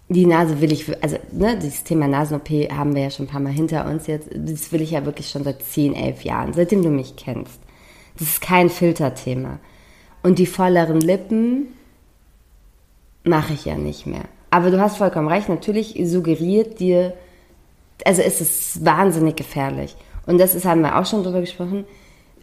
[0.07, 3.41] Die Nase will ich, also ne, dieses Thema Nasen-OP haben wir ja schon ein paar
[3.41, 4.29] Mal hinter uns jetzt.
[4.33, 7.59] Das will ich ja wirklich schon seit 10, 11 Jahren, seitdem du mich kennst.
[8.17, 9.59] Das ist kein Filterthema.
[10.25, 11.67] Und die volleren Lippen
[13.23, 14.23] mache ich ja nicht mehr.
[14.49, 17.13] Aber du hast vollkommen recht, natürlich suggeriert dir,
[18.03, 19.95] also es ist wahnsinnig gefährlich.
[20.25, 21.85] Und das ist, haben wir auch schon drüber gesprochen.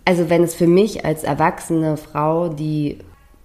[0.05, 2.99] Also wenn es für mich als erwachsene Frau, die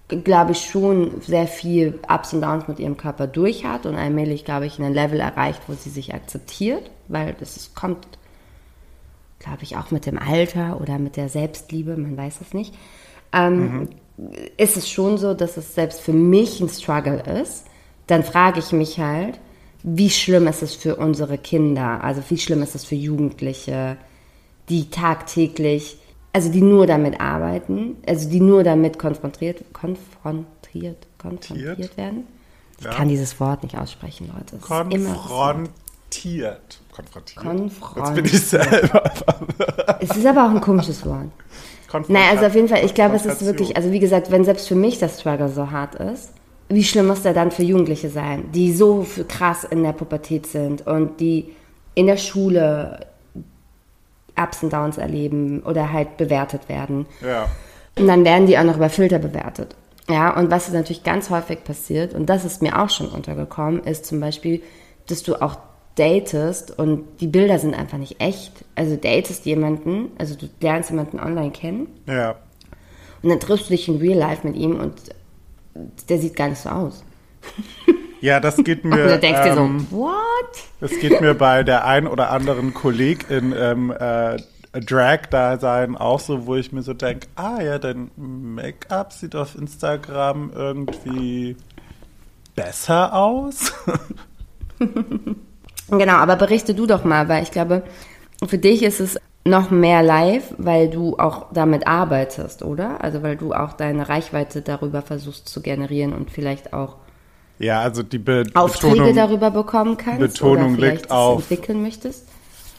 [0.06, 4.44] glaube ich schon sehr viel Ups und Downs mit ihrem Körper durch hat und allmählich,
[4.44, 8.06] glaube ich, ein Level erreicht, wo sie sich akzeptiert, weil das kommt,
[9.40, 12.72] glaube ich, auch mit dem Alter oder mit der Selbstliebe, man weiß es nicht.
[13.32, 13.88] Ähm,
[14.56, 17.64] Ist es schon so, dass es selbst für mich ein Struggle ist,
[18.08, 19.38] dann frage ich mich halt,
[19.82, 23.96] wie schlimm ist es für unsere Kinder, also wie schlimm ist es für Jugendliche,
[24.68, 25.98] die tagtäglich
[26.30, 32.26] also die nur damit arbeiten, also die nur damit konfrontiert, konfrontiert, konfrontiert werden.
[32.78, 32.90] Ich Ja.
[32.92, 34.58] kann dieses Wort nicht aussprechen, Leute.
[34.60, 34.66] So.
[34.66, 35.70] Konfrontiert.
[36.92, 37.44] Konfrontiert.
[37.44, 39.10] Konfront- Jetzt bin ich selber.
[40.00, 41.28] Es ist aber auch ein komisches Wort.
[42.08, 44.68] Naja, also auf jeden Fall, ich glaube, es ist wirklich, also wie gesagt, wenn selbst
[44.68, 46.32] für mich das Struggle so hart ist,
[46.68, 50.86] wie schlimm muss der dann für Jugendliche sein, die so krass in der Pubertät sind
[50.86, 51.54] und die
[51.94, 53.06] in der Schule
[54.36, 57.06] Ups und Downs erleben oder halt bewertet werden.
[57.22, 57.46] Ja.
[57.98, 59.74] Und dann werden die auch noch über Filter bewertet.
[60.08, 64.06] Ja, und was natürlich ganz häufig passiert, und das ist mir auch schon untergekommen, ist
[64.06, 64.62] zum Beispiel,
[65.06, 65.56] dass du auch
[65.98, 68.64] datest und die Bilder sind einfach nicht echt.
[68.74, 72.36] Also datest jemanden, also du lernst jemanden online kennen Ja.
[73.22, 74.94] und dann triffst du dich in Real Life mit ihm und
[76.08, 77.04] der sieht gar nicht so aus.
[78.20, 79.06] Ja, das geht Und mir.
[79.06, 80.12] du denkst dir ähm, so, what?
[80.80, 84.36] Das geht mir bei der ein oder anderen Kollegin im äh,
[84.72, 90.50] Drag-Dasein auch so, wo ich mir so denke, ah ja, dein Make-up sieht auf Instagram
[90.52, 91.54] irgendwie
[92.56, 93.72] besser aus.
[95.90, 97.82] Genau, aber berichte du doch mal, weil ich glaube,
[98.46, 103.02] für dich ist es noch mehr live, weil du auch damit arbeitest, oder?
[103.02, 106.96] Also weil du auch deine Reichweite darüber versuchst zu generieren und vielleicht auch
[107.60, 112.28] ja, also die Be Aufträge Betonung darüber bekommen kannst Betonung oder liegt auf- entwickeln möchtest.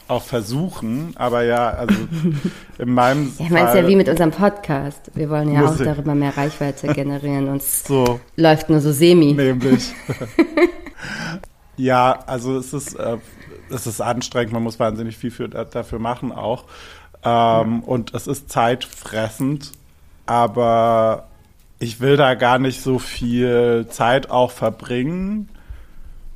[0.08, 1.94] auch versuchen, aber ja, also
[2.78, 5.10] in meinem Ja, ich meine, es ja wie mit unserem Podcast.
[5.14, 9.34] Wir wollen ja auch darüber mehr Reichweite generieren und es so läuft nur so semi.
[9.34, 9.92] nämlich.
[11.80, 13.18] ja, also es ist, äh,
[13.70, 16.64] es ist anstrengend, man muss wahnsinnig viel für, dafür machen auch.
[17.22, 19.72] Ähm, Und es ist zeitfressend,
[20.26, 21.28] aber
[21.78, 25.48] ich will da gar nicht so viel Zeit auch verbringen.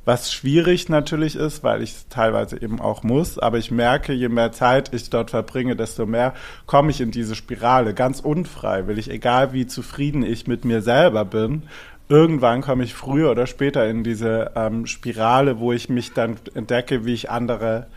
[0.03, 4.29] Was schwierig natürlich ist, weil ich es teilweise eben auch muss, aber ich merke, je
[4.29, 6.35] mehr Zeit ich dort verbringe, desto mehr
[6.67, 11.63] komme ich in diese Spirale, ganz unfreiwillig, egal wie zufrieden ich mit mir selber bin.
[12.07, 17.05] Irgendwann komme ich früher oder später in diese ähm, Spirale, wo ich mich dann entdecke,
[17.05, 17.87] wie ich andere,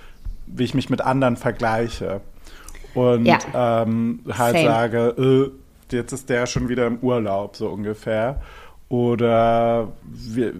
[0.47, 2.21] wie ich mich mit anderen vergleiche.
[2.95, 3.39] Und Ja.
[3.83, 4.65] ähm, halt Same.
[4.67, 5.51] sage,
[5.91, 8.41] äh, jetzt ist der schon wieder im Urlaub, so ungefähr.
[8.89, 10.55] Oder wir,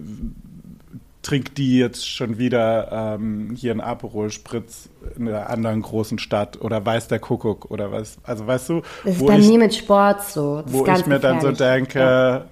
[1.21, 6.61] trinkt die jetzt schon wieder ähm, hier einen Aperol Spritz in einer anderen großen Stadt
[6.61, 8.17] oder weiß der Kuckuck oder was.
[8.23, 10.61] Also weißt du, Das ist wo bei ich, mir mit Sport so.
[10.61, 12.45] Das wo ich mir dann so denke, Ja.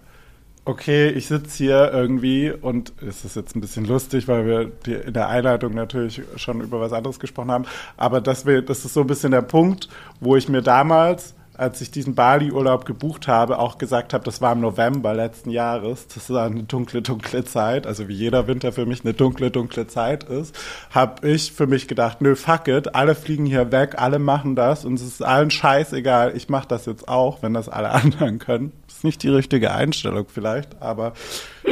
[0.68, 5.14] Okay, ich sitze hier irgendwie und es ist jetzt ein bisschen lustig, weil wir in
[5.14, 9.02] der Einleitung natürlich schon über was anderes gesprochen haben, aber das, wär, das ist so
[9.02, 9.88] ein bisschen der Punkt,
[10.20, 14.54] wo ich mir damals als ich diesen Bali-Urlaub gebucht habe, auch gesagt habe, das war
[14.54, 18.86] im November letzten Jahres, das war eine dunkle, dunkle Zeit, also wie jeder Winter für
[18.86, 20.56] mich eine dunkle, dunkle Zeit ist,
[20.92, 24.86] habe ich für mich gedacht, nö, fuck it, alle fliegen hier weg, alle machen das
[24.86, 28.72] und es ist allen scheißegal, ich mache das jetzt auch, wenn das alle anderen können.
[28.88, 31.14] Das ist nicht die richtige Einstellung vielleicht, aber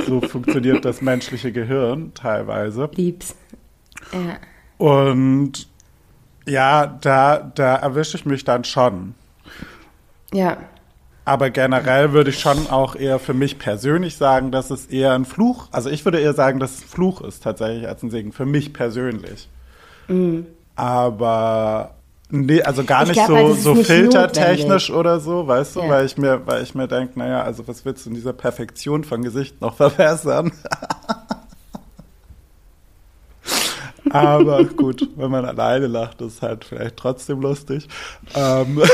[0.07, 2.89] so funktioniert das menschliche Gehirn teilweise.
[2.95, 3.35] Lieb's.
[4.11, 4.37] Ja.
[4.77, 5.67] Und
[6.47, 9.15] ja, da, da erwische ich mich dann schon.
[10.35, 10.57] Ja.
[11.23, 15.25] Aber generell würde ich schon auch eher für mich persönlich sagen, dass es eher ein
[15.25, 18.31] Fluch, also ich würde eher sagen, dass es ein Fluch ist tatsächlich als ein Segen,
[18.31, 19.49] für mich persönlich.
[20.75, 21.91] Aber
[22.31, 25.81] Nee, also gar Ich nicht glaub, so, halt, so nicht filtertechnisch oder so, weißt du,
[25.81, 25.89] Ja.
[25.89, 29.03] weil ich mir, weil ich mir denke, naja, also was willst du in dieser Perfektion
[29.03, 30.51] von Gesicht noch verbessern?
[34.11, 37.87] Aber gut, wenn man alleine lacht, ist halt vielleicht trotzdem lustig.
[38.35, 38.81] Ähm,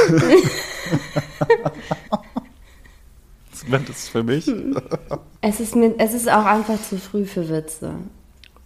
[3.52, 4.52] Zumindest für mich.
[5.42, 7.94] Es ist, mir, es ist auch einfach zu früh für Witze.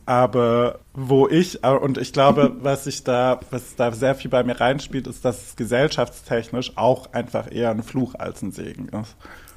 [0.05, 4.43] Aber wo ich, äh, und ich glaube, was ich da, was da sehr viel bei
[4.43, 9.15] mir reinspielt, ist, dass es gesellschaftstechnisch auch einfach eher ein Fluch als ein Segen ist.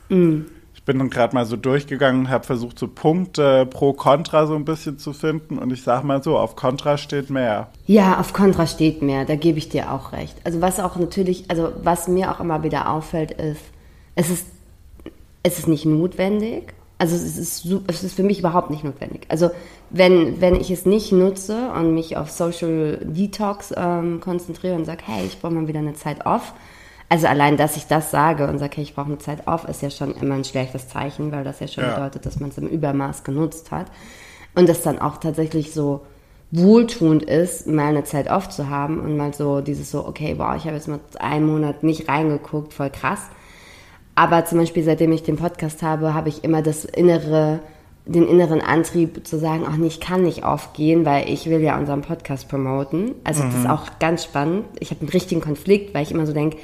[0.08, 4.54] Ich bin dann gerade mal so durchgegangen und habe versucht, so Punkte pro Contra so
[4.54, 5.58] ein bisschen zu finden.
[5.58, 7.68] Und ich sag mal so, auf Contra steht mehr.
[7.86, 10.34] Ja, auf Kontra steht mehr, da gebe ich dir auch recht.
[10.44, 13.60] Also was auch natürlich, also was mir auch immer wieder auffällt, ist,
[14.14, 14.46] es ist,
[15.42, 16.72] es ist nicht notwendig.
[16.96, 19.26] Also es ist, es ist für mich überhaupt nicht notwendig.
[19.28, 19.50] Also
[19.90, 25.02] wenn, wenn ich es nicht nutze und mich auf Social Detox ähm, konzentriere und sage,
[25.04, 26.54] hey, ich brauche mal wieder eine Zeit off.
[27.10, 29.80] Also allein, dass ich das sage und sage, hey, ich brauche eine Zeit off, ist
[29.82, 31.94] ja schon immer ein schlechtes Zeichen, weil das ja schon Ja.
[31.94, 33.86] bedeutet, dass man es im Übermaß genutzt hat.
[34.54, 36.02] Und das dann auch tatsächlich so
[36.50, 40.54] wohltuend ist, mal eine Zeit off zu haben und mal so dieses so, okay, wow,
[40.56, 43.20] ich habe jetzt mal einen Monat nicht reingeguckt, voll krass.
[44.14, 47.60] Aber zum Beispiel, seitdem ich den Podcast habe, habe ich immer das innere,
[48.06, 51.78] den inneren Antrieb zu sagen, ach nee, ich kann nicht aufgehen, weil ich will ja
[51.78, 53.14] unseren Podcast promoten.
[53.24, 54.64] Also das ist auch ganz spannend.
[54.80, 56.56] Ich habe einen richtigen Konflikt, weil ich immer so denke,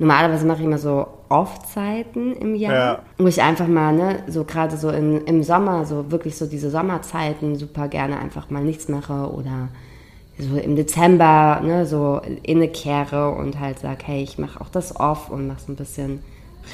[0.00, 2.98] normalerweise mache ich immer so Off-Zeiten im Jahr, Ja.
[3.18, 6.70] wo ich einfach mal, ne, so gerade so im, im Sommer, so wirklich so diese
[6.70, 9.68] Sommerzeiten super gerne einfach mal nichts mache oder
[10.38, 15.30] so im Dezember, ne, so innekehre und halt sag, hey, ich mache auch das off
[15.30, 16.20] und mache so ein bisschen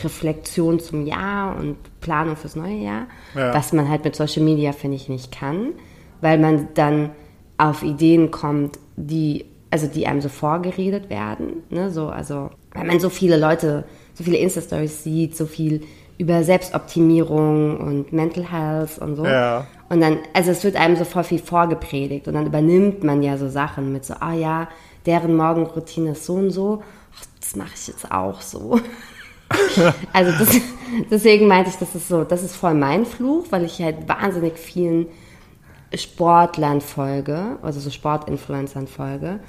[0.04, 3.52] Reflexion zum Jahr und Planung fürs neue Jahr, Ja.
[3.54, 5.70] was man halt mit Social Media, finde ich, nicht kann,
[6.20, 7.10] weil man dann
[7.58, 13.00] auf Ideen kommt, die, also die einem so vorgeredet werden, ne, so, also, weil man
[13.00, 13.84] so viele Leute,
[14.14, 15.82] so viele Insta-Stories sieht, so viel
[16.18, 19.26] über Selbstoptimierung und Mental Health und so.
[19.26, 19.66] Ja.
[19.88, 23.36] Und dann, also es wird einem so voll viel vorgepredigt und dann übernimmt man ja
[23.36, 24.68] so Sachen mit so, ah ja,
[25.04, 26.82] deren Morgenroutine ist so und so,
[27.16, 28.80] ach, das mache ich jetzt auch so.
[30.12, 30.60] also das,
[31.10, 34.58] deswegen meinte ich, das ist so, das ist voll mein Fluch, weil ich halt wahnsinnig
[34.58, 35.06] vielen
[35.94, 39.40] Sportlern folge, also so Sportinfluencern folge.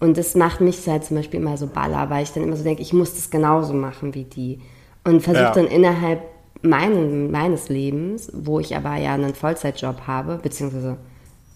[0.00, 2.64] Und das macht mich halt zum Beispiel immer so baller, weil ich dann immer so
[2.64, 4.60] denke, ich muss das genauso machen wie die.
[5.04, 5.52] Und versuche Ja.
[5.52, 6.20] dann innerhalb
[6.62, 10.96] meinen, meines Lebens, wo ich aber ja einen Vollzeitjob habe, beziehungsweise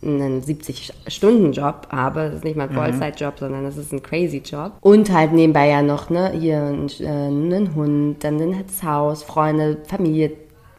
[0.02, 4.72] einen 70-Stunden-Job habe, das ist nicht mal ein Vollzeitjob, sondern das ist ein crazy Job.
[4.80, 6.56] Und halt nebenbei ja noch, ne, hier
[7.00, 10.32] äh, einen Hund, dann das Haus, Freunde, Familie,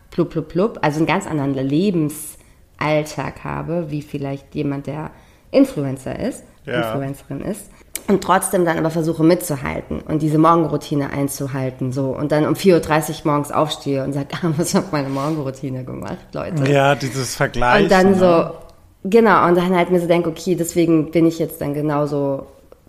[0.10, 0.80] plupp, plupp, plupp.
[0.82, 5.12] Also einen ganz anderen Lebensalltag habe, wie vielleicht jemand, der
[5.52, 6.94] Influencer ist, Ja.
[6.94, 7.70] Influencerin ist.
[8.08, 12.16] Und trotzdem dann aber versuche mitzuhalten und diese Morgenroutine einzuhalten, so.
[12.16, 16.18] Und dann um 4.30 Uhr morgens aufstehe und sage, ah, was hat meine Morgenroutine gemacht,
[16.34, 16.70] Leute?
[16.70, 17.84] Ja, dieses Vergleichen.
[17.84, 18.16] Und dann ne?
[18.18, 22.48] so, genau, und dann halt mir so denke, okay, deswegen bin ich jetzt dann genauso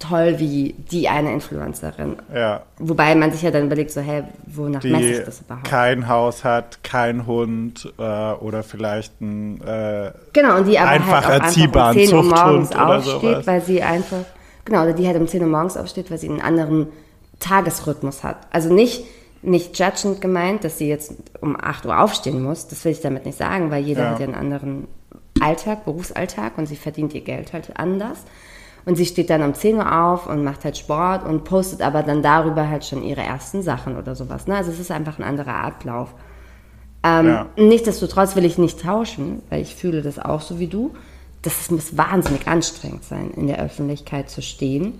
[0.09, 2.17] toll wie die eine Influencerin.
[2.35, 2.63] Ja.
[2.79, 5.65] Wobei man sich ja dann überlegt, so, hey, wonach messe die ich das überhaupt?
[5.69, 11.27] kein Haus hat, kein Hund äh, oder vielleicht ein äh, Genau, und die aber einfach
[11.27, 13.47] halt erziehbaren einfach um 10 Uhr morgens Zuchthund oder aufsteht, sowas.
[13.47, 14.25] weil sie einfach,
[14.65, 16.89] genau, oder die halt um 10 Uhr morgens aufsteht, weil sie einen anderen
[17.41, 18.37] Tagesrhythmus hat.
[18.51, 19.05] Also nicht,
[19.43, 23.27] nicht judgend gemeint, dass sie jetzt um 8 Uhr aufstehen muss, das will ich damit
[23.27, 24.11] nicht sagen, weil jeder Ja.
[24.11, 24.89] hat ja einen anderen
[25.41, 28.19] Alltag, Berufsalltag und sie verdient ihr Geld halt anders.
[28.85, 32.03] Und sie steht dann um 10 Uhr auf und macht halt Sport und postet aber
[32.03, 34.47] dann darüber halt schon ihre ersten Sachen oder sowas.
[34.47, 34.57] Ne?
[34.57, 36.15] Also es ist einfach ein anderer Ablauf.
[37.05, 37.47] Ähm, Ja.
[37.57, 40.93] Nichtsdestotrotz will ich nicht tauschen, weil ich fühle das auch so wie du.
[41.43, 44.99] Das muss wahnsinnig anstrengend sein, in der Öffentlichkeit zu stehen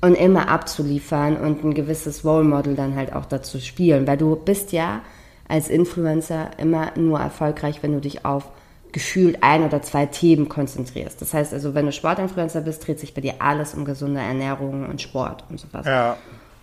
[0.00, 4.06] und immer abzuliefern und ein gewisses Role Model dann halt auch dazu spielen.
[4.06, 5.00] Weil du bist ja
[5.48, 8.50] als Influencer immer nur erfolgreich, wenn du dich auf
[8.94, 11.20] gefühlt ein oder zwei Themen konzentrierst.
[11.20, 14.88] Das heißt also, wenn du Sportinfluencer bist, dreht sich bei dir alles um gesunde Ernährung
[14.88, 15.84] und Sport und sowas.
[15.84, 16.16] ja,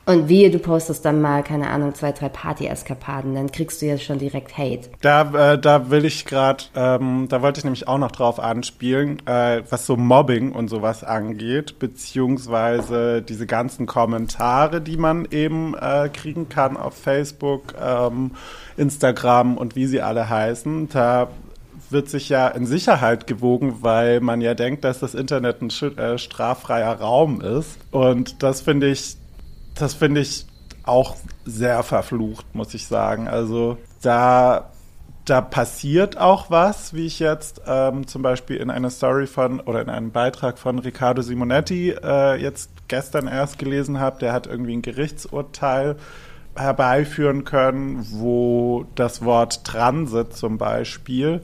[0.05, 3.97] Und wehe, du postest dann mal, keine Ahnung, zwei, drei Party-Eskapaden, dann kriegst du ja
[3.97, 4.89] schon direkt Hate.
[5.01, 9.21] Da, äh, da will ich gerade, ähm, da wollte ich nämlich auch noch drauf anspielen,
[9.27, 16.07] äh, was so Mobbing und sowas angeht, beziehungsweise diese ganzen Kommentare, die man eben äh,
[16.07, 18.31] kriegen kann auf Facebook, ähm,
[18.77, 20.87] Instagram und wie sie alle heißen.
[20.87, 21.27] Da
[21.91, 26.17] wird sich ja in Sicherheit gewogen, weil man ja denkt, dass das Internet ein äh,
[26.17, 27.77] straffreier Raum ist.
[27.91, 29.17] Und das finde ich,
[29.75, 30.45] das finde ich
[30.83, 31.15] auch
[31.45, 33.27] sehr verflucht, muss ich sagen.
[33.27, 34.71] Also da
[35.25, 39.81] da passiert auch was, wie ich jetzt ähm, zum Beispiel in einer Story von oder
[39.81, 44.19] in einem Beitrag von Riccardo Simonetti äh, jetzt gestern erst gelesen habe.
[44.19, 45.95] Der hat irgendwie ein Gerichtsurteil
[46.55, 51.41] herbeiführen können, wo das Wort Transit zum Beispiel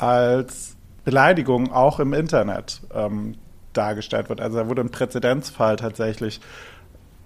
[0.00, 3.34] als Beleidigung auch im Internet ähm,
[3.72, 4.40] dargestellt wird.
[4.40, 6.40] Also da wurde ein Präzedenzfall tatsächlich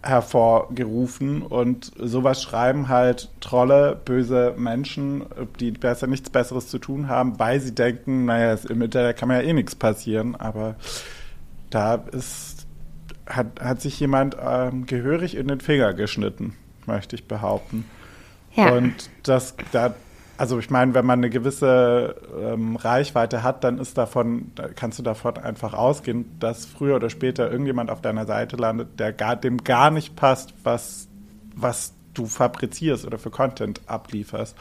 [0.02, 5.24] hervorgerufen und sowas schreiben halt Trolle, böse Menschen,
[5.60, 9.42] die besser nichts Besseres zu tun haben, weil sie denken, naja, im Internet kann mir
[9.42, 10.76] ja eh nichts passieren, aber
[11.70, 12.66] da ist,
[13.26, 16.54] hat, hat sich jemand ähm, gehörig in den Finger geschnitten,
[16.84, 17.86] möchte ich behaupten.
[18.54, 18.72] Ja.
[18.72, 19.94] Und das, da,
[20.36, 24.98] also ich meine, wenn man eine gewisse ähm, Reichweite hat, dann ist davon, da kannst
[24.98, 29.36] du davon einfach ausgehen, dass früher oder später irgendjemand auf deiner Seite landet, der gar,
[29.36, 31.08] dem gar nicht passt, was,
[31.54, 34.56] was du fabrizierst oder für Content ablieferst.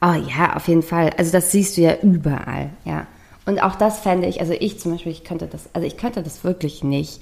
[0.00, 1.10] Oh ja, auf jeden Fall.
[1.16, 3.06] Also das siehst du ja überall, ja.
[3.46, 6.22] Und auch das fände ich, also ich zum Beispiel, ich könnte das, also ich könnte
[6.22, 7.20] das wirklich nicht.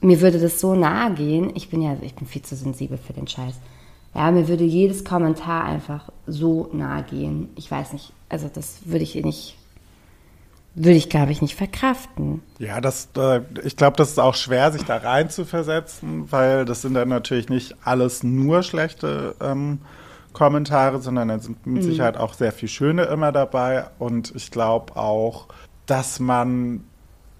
[0.00, 1.52] Mir würde das so nahe gehen.
[1.54, 3.54] Ich bin ja, ich bin viel zu sensibel für den Scheiß.
[4.14, 7.48] Ja, mir würde jedes Kommentar einfach so nahe gehen.
[7.56, 9.56] Ich weiß nicht, also das würde ich nicht,
[10.74, 12.40] würde ich glaube ich nicht verkraften.
[12.58, 16.64] Ja, das, äh, ich glaube, das ist auch schwer, sich da rein zu versetzen, weil
[16.64, 19.80] das sind dann natürlich nicht alles nur schlechte ähm,
[20.32, 23.86] Kommentare, sondern da sind mit Sicherheit auch sehr viel Schöne immer dabei.
[23.98, 25.46] Und ich glaube auch,
[25.86, 26.84] dass man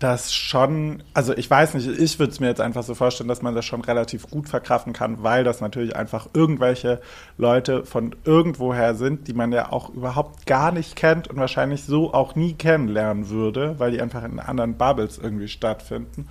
[0.05, 3.41] das schon, also ich weiß nicht, ich würde es mir jetzt einfach so vorstellen, dass
[3.41, 7.01] man das schon relativ gut verkraften kann, weil das natürlich einfach irgendwelche
[7.39, 12.13] Leute von irgendwoher sind, die man ja auch überhaupt gar nicht kennt und wahrscheinlich so
[12.13, 16.29] auch nie kennenlernen würde, weil die einfach in anderen Bubbles irgendwie stattfinden.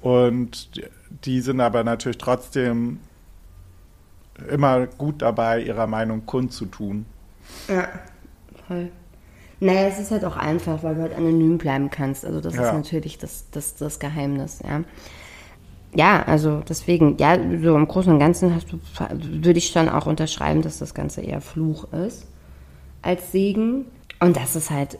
[0.00, 0.70] Und
[1.26, 3.00] die- sind aber natürlich trotzdem
[4.48, 7.04] immer gut dabei, ihrer Meinung kundzutun.
[7.68, 7.86] Ja,
[8.66, 8.90] voll.
[9.60, 12.24] Naja, es ist halt auch einfach, weil du halt anonym bleiben kannst.
[12.24, 12.68] Also das Ja.
[12.68, 14.82] ist natürlich das, das, das Geheimnis, ja.
[15.94, 18.78] Ja, also deswegen, ja, so im Großen und Ganzen hast du,
[19.44, 22.26] würde ich schon auch unterschreiben, dass das Ganze eher Fluch ist
[23.02, 23.86] als Segen.
[24.20, 24.98] Und das ist halt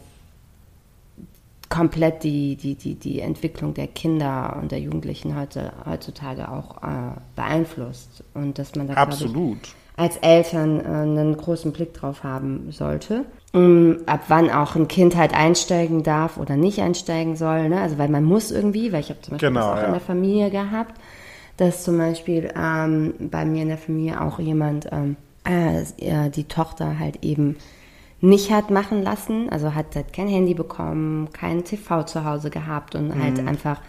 [1.68, 7.12] komplett die, die, die, die Entwicklung der Kinder und der Jugendlichen heute, heutzutage auch äh,
[7.36, 8.24] beeinflusst.
[8.34, 9.58] Und dass man da, Absolut.
[9.62, 13.24] Ich, als Eltern äh, einen großen Blick drauf haben sollte.
[13.53, 17.68] Ähm, ab wann auch ein Kind halt einsteigen darf oder nicht einsteigen soll.
[17.68, 17.80] Ne?
[17.80, 19.86] Also weil man muss irgendwie, weil ich habe zum Beispiel Genau, das auch ja.
[19.86, 20.94] in der Familie gehabt,
[21.57, 26.98] dass zum Beispiel ähm, bei mir in der Familie auch jemand ähm, äh, die Tochter
[26.98, 27.57] halt eben
[28.22, 32.94] nicht hat machen lassen, also hat halt kein Handy bekommen, kein TV zu Hause gehabt
[32.94, 33.22] und Mhm.
[33.22, 33.80] halt einfach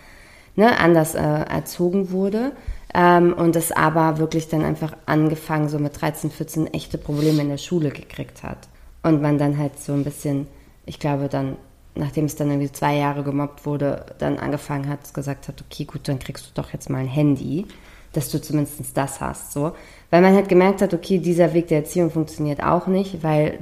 [0.56, 2.54] ne, anders äh, erzogen wurde.
[2.94, 7.50] Ähm, und es aber wirklich dann einfach angefangen, so mit 13, 14 echte Probleme in
[7.50, 8.68] der Schule gekriegt hat.
[9.04, 10.48] Und man dann halt so ein bisschen,
[10.86, 11.56] ich glaube dann,
[11.96, 16.08] nachdem es dann irgendwie zwei Jahre gemobbt wurde, dann angefangen hat, gesagt hat, okay, gut,
[16.08, 17.66] dann kriegst du doch jetzt mal ein Handy,
[18.14, 19.72] dass du zumindest das hast, so.
[20.10, 23.60] Weil man halt gemerkt hat, okay, dieser Weg der Erziehung funktioniert auch nicht, weil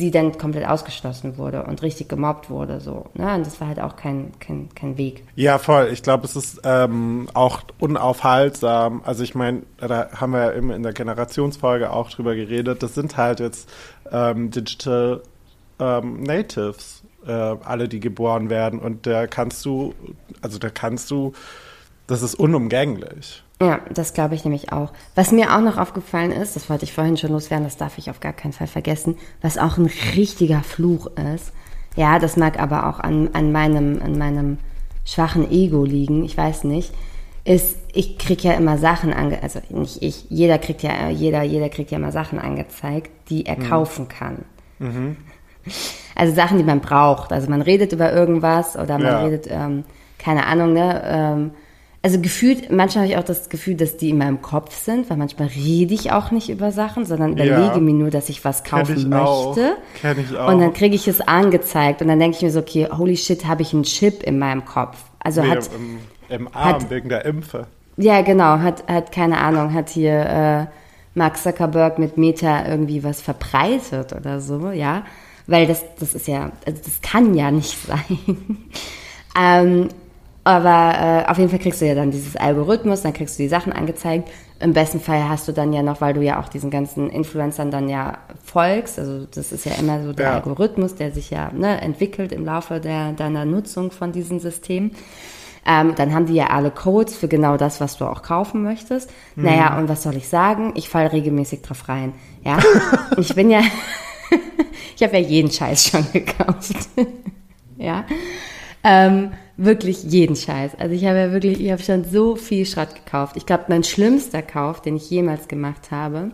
[0.00, 3.06] sie dann komplett ausgeschlossen wurde und richtig gemobbt wurde, so.
[3.14, 3.34] Ne?
[3.34, 5.22] Und das war halt auch kein, kein, kein Weg.
[5.36, 5.90] Ja, voll.
[5.92, 9.02] Ich glaube, es ist ähm, auch unaufhaltsam.
[9.04, 12.82] Also ich meine, da haben wir ja immer in der Generationsfolge auch drüber geredet.
[12.82, 13.70] Das sind halt jetzt
[14.10, 15.22] ähm, Digital
[15.78, 18.80] ähm, Natives, äh, alle, die geboren werden.
[18.80, 19.94] Und da kannst du,
[20.40, 21.32] also da kannst du,
[22.06, 23.44] das ist unumgänglich.
[23.62, 24.92] Ja, das glaube ich nämlich auch.
[25.14, 28.08] Was mir auch noch aufgefallen ist, das wollte ich vorhin schon loswerden, das darf ich
[28.10, 31.52] auf gar keinen Fall vergessen, was auch ein richtiger Fluch ist.
[31.96, 34.58] Ja, das mag aber auch an, an, meinem, an meinem
[35.04, 36.92] schwachen Ego liegen, ich weiß nicht,
[37.44, 41.68] ist, ich krieg ja immer Sachen ange, also nicht ich, jeder kriegt ja, jeder, jeder
[41.68, 44.44] kriegt ja immer Sachen angezeigt, die er kaufen kann.
[46.14, 47.32] Also Sachen, die man braucht.
[47.32, 49.24] Also man redet über irgendwas oder man Ja.
[49.24, 49.84] redet, ähm,
[50.18, 51.02] keine Ahnung, ne?
[51.04, 51.50] Ähm,
[52.02, 55.16] also gefühlt, manchmal habe ich auch das Gefühl, dass die in meinem Kopf sind, weil
[55.18, 57.44] manchmal rede ich auch nicht über Sachen, sondern Ja.
[57.44, 59.54] überlege mir nur, dass ich was kaufen ich auch.
[59.54, 59.76] möchte.
[60.00, 60.48] Kenn ich auch.
[60.48, 63.46] Und dann kriege ich es angezeigt und dann denke ich mir so, okay, holy shit,
[63.46, 64.96] habe ich einen Chip in meinem Kopf.
[65.18, 65.98] Also Nee, hat, im,
[66.34, 67.66] Im Arm hat- wegen der Impfe.
[67.98, 70.66] ja, genau, hat, hat keine Ahnung, hat hier äh,
[71.14, 75.04] Mark Zuckerberg mit Meta irgendwie was verbreitet oder so, ja.
[75.46, 78.18] Weil das, das ist ja, also das kann ja nicht sein.
[79.38, 79.88] ähm,
[80.44, 83.48] aber äh, auf jeden Fall kriegst du ja dann dieses Algorithmus, dann kriegst du die
[83.48, 84.30] Sachen angezeigt.
[84.58, 87.70] Im besten Fall hast du dann ja noch, weil du ja auch diesen ganzen Influencern
[87.70, 90.34] dann ja folgst, also das ist ja immer so der Ja.
[90.34, 94.92] Algorithmus, der sich ja ne, entwickelt im Laufe der, deiner Nutzung von diesem System.
[95.66, 99.10] Ähm, dann haben die ja alle Codes für genau das, was du auch kaufen möchtest.
[99.36, 100.72] Naja, und was soll ich sagen?
[100.74, 102.14] Ich falle regelmäßig drauf rein.
[102.44, 102.58] Ja,
[103.18, 103.60] ich bin ja,
[104.96, 106.72] ich habe ja jeden Scheiß schon gekauft.
[107.76, 108.04] ja.
[108.82, 109.32] Ähm,
[109.64, 110.72] wirklich jeden Scheiß.
[110.78, 113.36] Also ich habe ja wirklich, ich habe schon so viel Schrott gekauft.
[113.36, 116.30] Ich glaube, mein schlimmster Kauf, den ich jemals gemacht habe,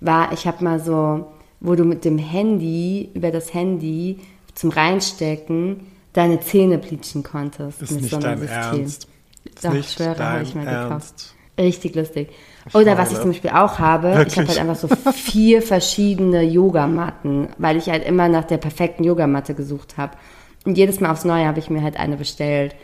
[0.00, 1.26] war, ich habe mal so,
[1.60, 4.18] wo du mit dem Handy, über das Handy
[4.54, 7.82] zum Reinstecken deine Zähne bleachen konntest.
[7.82, 8.80] Ist mit nicht so einem dein System.
[8.80, 9.08] Ernst.
[9.44, 11.10] Ist Doch, nicht schwöre, habe ich mal dein gekauft.
[11.10, 11.34] Ernst.
[11.56, 12.30] Richtig lustig.
[12.72, 14.38] Oder was ich zum Beispiel auch habe, ich Wirklich?
[14.38, 19.54] habe halt einfach so vier verschiedene Yogamatten, weil ich halt immer nach der perfekten Yogamatte
[19.54, 20.16] gesucht habe.
[20.64, 22.74] Und jedes Mal aufs Neue habe ich mir halt eine bestellt.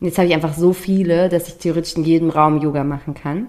[0.00, 3.14] Und jetzt habe ich einfach so viele, dass ich theoretisch in jedem Raum Yoga machen
[3.14, 3.46] kann.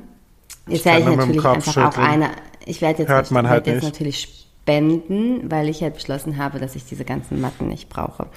[0.68, 2.30] Jetzt Ich werde ich dem natürlich einfach auch eine,
[2.66, 3.86] ich werde jetzt, Hört man ich halt jetzt nicht.
[3.94, 8.28] natürlich spenden, weil ich halt beschlossen habe, dass ich diese ganzen Matten nicht brauche.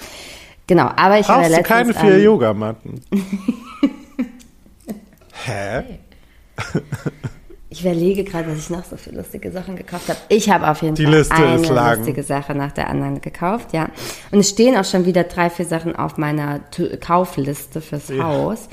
[0.67, 3.01] Genau, aber ich habe Brauchst ja du keine letztens, vier ähm, Yogamatten?
[5.45, 5.83] Hä?
[7.73, 10.19] Ich überlege gerade, was ich noch so für lustige Sachen gekauft habe.
[10.29, 13.91] Ich habe auf jeden Die Fall Liste eine lustige Sache nach der anderen gekauft, ja.
[14.33, 18.25] Und es stehen auch schon wieder drei, vier Sachen auf meiner T Kaufliste fürs Ja.
[18.25, 18.69] Haus,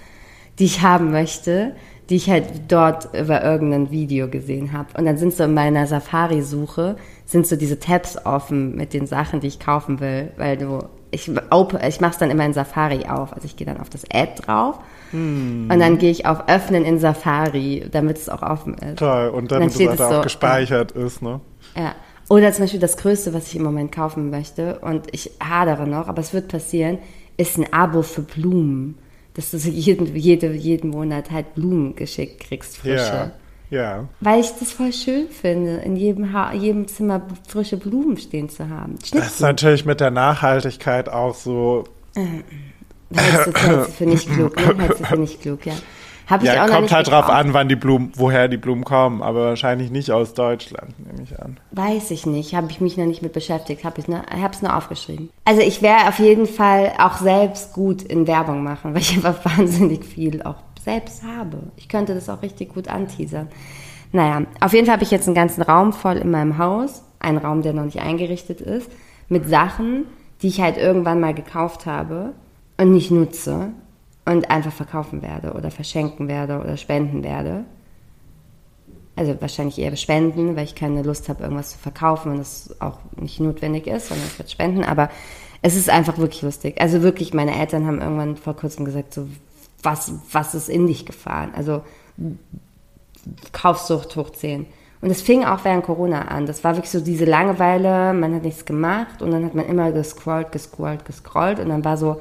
[0.58, 1.76] die ich haben möchte,
[2.10, 4.88] die ich halt dort über irgendein Video gesehen habe.
[4.98, 6.96] Und dann sind so in meiner Safari-Suche,
[7.28, 10.80] sind so diese Tabs offen mit den Sachen, die ich kaufen will, weil du,
[11.12, 13.32] ich, ich mache es dann immer in Safari auf.
[13.32, 14.80] Also ich gehe dann auf das Ad drauf
[15.12, 15.70] Hm.
[15.72, 19.00] und dann gehe ich auf Öffnen in Safari, damit es auch offen ist.
[19.00, 19.30] Toll.
[19.30, 21.40] Und Dann damit steht es es auch so, gespeichert ist, ne?
[21.76, 21.96] Ja.
[22.30, 26.08] Oder zum Beispiel das Größte, was ich im Moment kaufen möchte, und ich hadere noch,
[26.08, 26.98] aber es wird passieren,
[27.38, 28.98] ist ein Abo für Blumen.
[29.34, 33.14] Dass du so jeden, jede, jeden Monat halt Blumen geschickt kriegst, frische.
[33.14, 33.32] Ja.
[33.70, 34.08] Ja.
[34.22, 38.70] Weil ich das voll schön finde, in jedem, ha jedem Zimmer frische Blumen stehen zu
[38.70, 38.96] haben.
[39.12, 41.84] Das ist natürlich mit der Nachhaltigkeit auch so.
[43.16, 44.76] Hältst du für nicht klug, ne?
[44.78, 45.74] Hältst du für nicht klug, ja.
[46.28, 49.22] Habe ich Ja, auch kommt halt drauf an, wann die Blumen, woher die Blumen kommen,
[49.22, 51.58] aber wahrscheinlich nicht aus Deutschland, nehme ich an.
[51.72, 54.76] Weiß ich nicht, habe ich mich noch nicht mit beschäftigt, habe ich ne, hab's nur
[54.76, 55.30] aufgeschrieben.
[55.46, 59.58] Also ich wäre auf jeden Fall auch selbst gut in Werbung machen, weil ich einfach
[59.58, 61.60] wahnsinnig viel auch selbst habe.
[61.78, 63.48] Ich könnte das auch richtig gut anteasern.
[64.12, 67.38] Naja, auf jeden Fall habe ich jetzt einen ganzen Raum voll in meinem Haus, einen
[67.38, 68.90] Raum, der noch nicht eingerichtet ist,
[69.30, 70.06] mit Sachen,
[70.42, 72.34] die ich halt irgendwann mal gekauft habe
[72.78, 73.70] und nicht nutze
[74.26, 77.66] und einfach verkaufen werde oder verschenken werde oder spenden werde.
[79.16, 83.00] Also wahrscheinlich eher spenden, weil ich keine Lust habe, irgendwas zu verkaufen und es auch
[83.16, 84.84] nicht notwendig ist, sondern ich werde spenden.
[84.84, 85.10] Aber
[85.62, 86.80] es ist einfach wirklich lustig.
[86.80, 89.28] Also wirklich, meine Eltern haben irgendwann vor kurzem gesagt, so,
[89.82, 91.52] was, was ist in dich gefahren?
[91.56, 91.82] Also
[93.54, 94.68] Kaufsucht hoch 10.
[95.02, 96.46] Und es fing auch während Corona an.
[96.46, 99.92] Das war wirklich so diese Langeweile, man hat nichts gemacht und dann hat man immer
[99.92, 102.20] gescrollt, gescrollt, gescrollt und dann war so,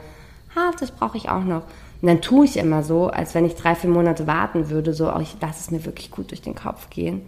[0.57, 1.63] ah, das brauche ich auch noch.
[2.03, 5.13] Und dann tue ich immer so, als wenn ich drei, vier Monate warten würde, so,
[5.13, 7.23] oh, ich lasse es mir wirklich gut durch den Kopf gehen.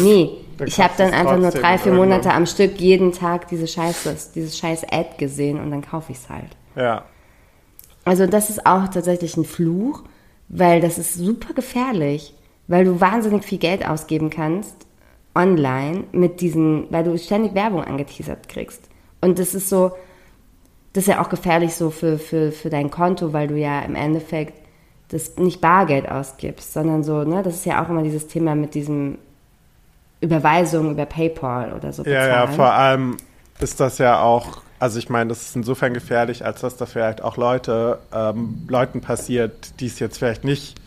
[0.00, 2.10] Nee, Dann ich habe dann einfach nur drei, vier irgendwann.
[2.10, 6.18] Monate am Stück jeden Tag diese Scheiße, dieses scheiß Ad gesehen und dann kaufe ich
[6.18, 6.56] es halt.
[6.76, 7.04] Ja.
[8.04, 10.02] Also das ist auch tatsächlich ein Fluch,
[10.48, 12.34] weil das ist super gefährlich,
[12.66, 14.86] weil du wahnsinnig viel Geld ausgeben kannst
[15.34, 18.88] online mit diesen, weil du ständig Werbung angeteasert kriegst.
[19.20, 19.92] Und das ist so,
[20.92, 23.94] das ist ja auch gefährlich so für, für, für dein Konto, weil du ja im
[23.94, 24.54] Endeffekt
[25.08, 28.74] das nicht Bargeld ausgibst, sondern so, ne, das ist ja auch immer dieses Thema mit
[28.74, 29.18] diesem
[30.20, 33.16] Überweisung über PayPal oder so Ja, ja, vor allem
[33.58, 37.22] ist das ja auch, also ich meine, das ist insofern gefährlich, als dass da vielleicht
[37.22, 40.80] auch Leute, ähm, Leuten passiert, die es jetzt vielleicht nicht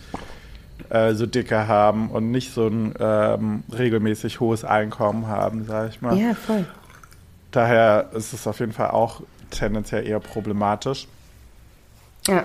[0.90, 6.02] äh, so dicke haben und nicht so ein ähm, regelmäßig hohes Einkommen haben, sage ich
[6.02, 6.18] mal.
[6.18, 6.66] Ja, voll.
[7.52, 9.22] Daher ist es auf jeden Fall auch
[9.54, 11.08] tendenziell eher problematisch.
[12.28, 12.44] Ja.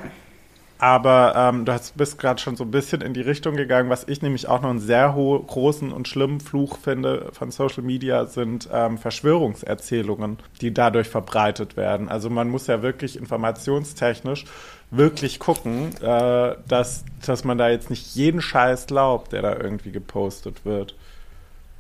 [0.81, 4.07] Aber ähm, du hast, bist gerade schon so ein bisschen in die Richtung gegangen, was
[4.07, 8.69] ich nämlich auch noch einen sehr großen und schlimmen Fluch finde von Social Media, sind
[8.73, 12.09] ähm, Verschwörungserzählungen, die dadurch verbreitet werden.
[12.09, 14.45] Also man muss ja wirklich informationstechnisch
[14.91, 19.91] wirklich gucken, äh, dass, dass man da jetzt nicht jeden Scheiß glaubt, der da irgendwie
[19.91, 20.95] gepostet wird.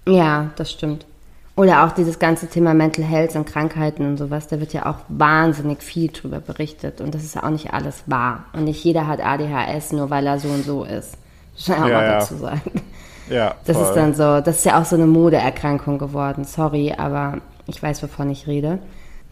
[0.07, 1.07] Ja, das stimmt.
[1.59, 4.98] Oder auch dieses ganze Thema Mental Health und Krankheiten und sowas, da wird ja auch
[5.09, 7.00] wahnsinnig viel drüber berichtet.
[7.00, 8.44] Und das ist ja auch nicht alles wahr.
[8.52, 11.16] Und nicht jeder hat ADHS, nur weil er so und so ist.
[11.56, 12.18] Das muss man auch Ja, mal ja.
[12.20, 12.70] dazu sagen.
[13.28, 13.86] Ja, Das voll.
[13.88, 16.44] ist dann so, das ist ja auch so eine Modeerkrankung geworden.
[16.44, 18.78] Sorry, aber ich weiß, wovon ich rede.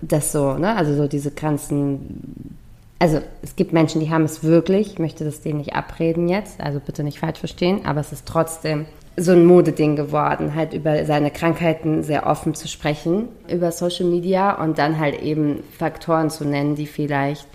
[0.03, 0.75] Das so, ne?
[0.77, 2.57] Also so diese ganzen.
[2.99, 4.95] Also es gibt Menschen, die haben es wirklich.
[4.95, 6.61] Ich möchte das denen nicht abreden jetzt.
[6.61, 7.87] Also bitte nicht falsch verstehen.
[7.87, 8.87] Aber es ist trotzdem
[9.17, 14.63] so ein Modeding geworden, halt über seine Krankheiten sehr offen zu sprechen über Social Media
[14.63, 17.47] und dann halt eben Faktoren zu nennen, die vielleicht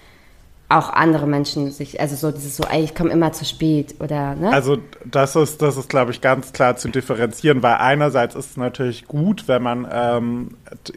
[0.71, 4.35] auch andere Menschen sich, also so dieses so, ey, ich komme immer zu spät oder,
[4.35, 4.51] ne?
[4.53, 8.57] Also das ist, das ist, glaube ich, ganz klar zu differenzieren, weil einerseits ist es
[8.57, 10.51] natürlich gut, wenn man ähm,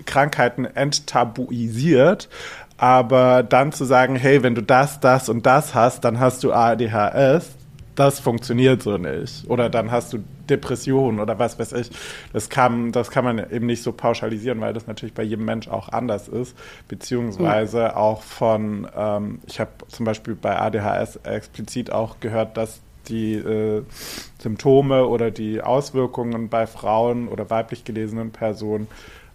[0.07, 2.29] Krankheiten enttabuisiert,
[2.77, 6.53] aber dann zu sagen, hey, wenn du das, das und das hast, dann hast du
[6.53, 7.51] ADHS,
[7.95, 9.49] das funktioniert so nicht.
[9.49, 10.19] Oder dann hast du
[10.49, 11.91] Depressionen oder was weiß ich.
[12.33, 15.69] Das kann, das kann man eben nicht so pauschalisieren, weil das natürlich bei jedem Mensch
[15.69, 16.57] auch anders ist.
[16.89, 17.97] Beziehungsweise ja.
[17.97, 23.83] auch von, ähm, ich habe zum Beispiel bei ADHS explizit auch gehört, dass die äh,
[24.39, 28.89] Symptome oder die Auswirkungen bei Frauen oder weiblich gelesenen Personen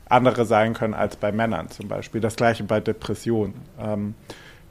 [0.10, 2.20] andere sein können als bei Männern zum Beispiel.
[2.20, 3.53] Das gleiche bei Depressionen.
[3.80, 4.16] Ähm,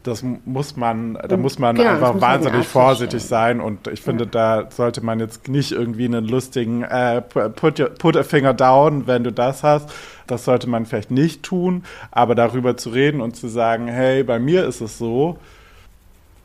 [0.02, 4.30] das muss man, da muss man genau, einfach wahnsinnig vorsichtig sein und ich finde, ja.
[4.30, 9.06] da sollte man jetzt nicht irgendwie einen lustigen äh, put, your, put a finger down,
[9.06, 9.90] wenn du das hast.
[10.26, 14.38] Das sollte man vielleicht nicht tun, aber darüber zu reden und zu sagen, hey, bei
[14.38, 15.38] mir ist es so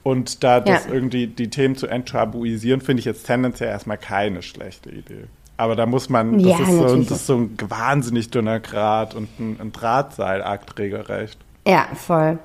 [0.03, 0.93] und da das ja.
[0.93, 5.25] irgendwie die Themen zu enttabuisieren, finde ich jetzt tendenziell erstmal keine schlechte Idee.
[5.55, 9.15] Aber da muss man, das, ja, ist, so, das ist so ein wahnsinnig dünner Grat
[9.15, 11.37] und ein, ein Drahtseilakt regelrecht.
[11.65, 12.39] Ja, voll.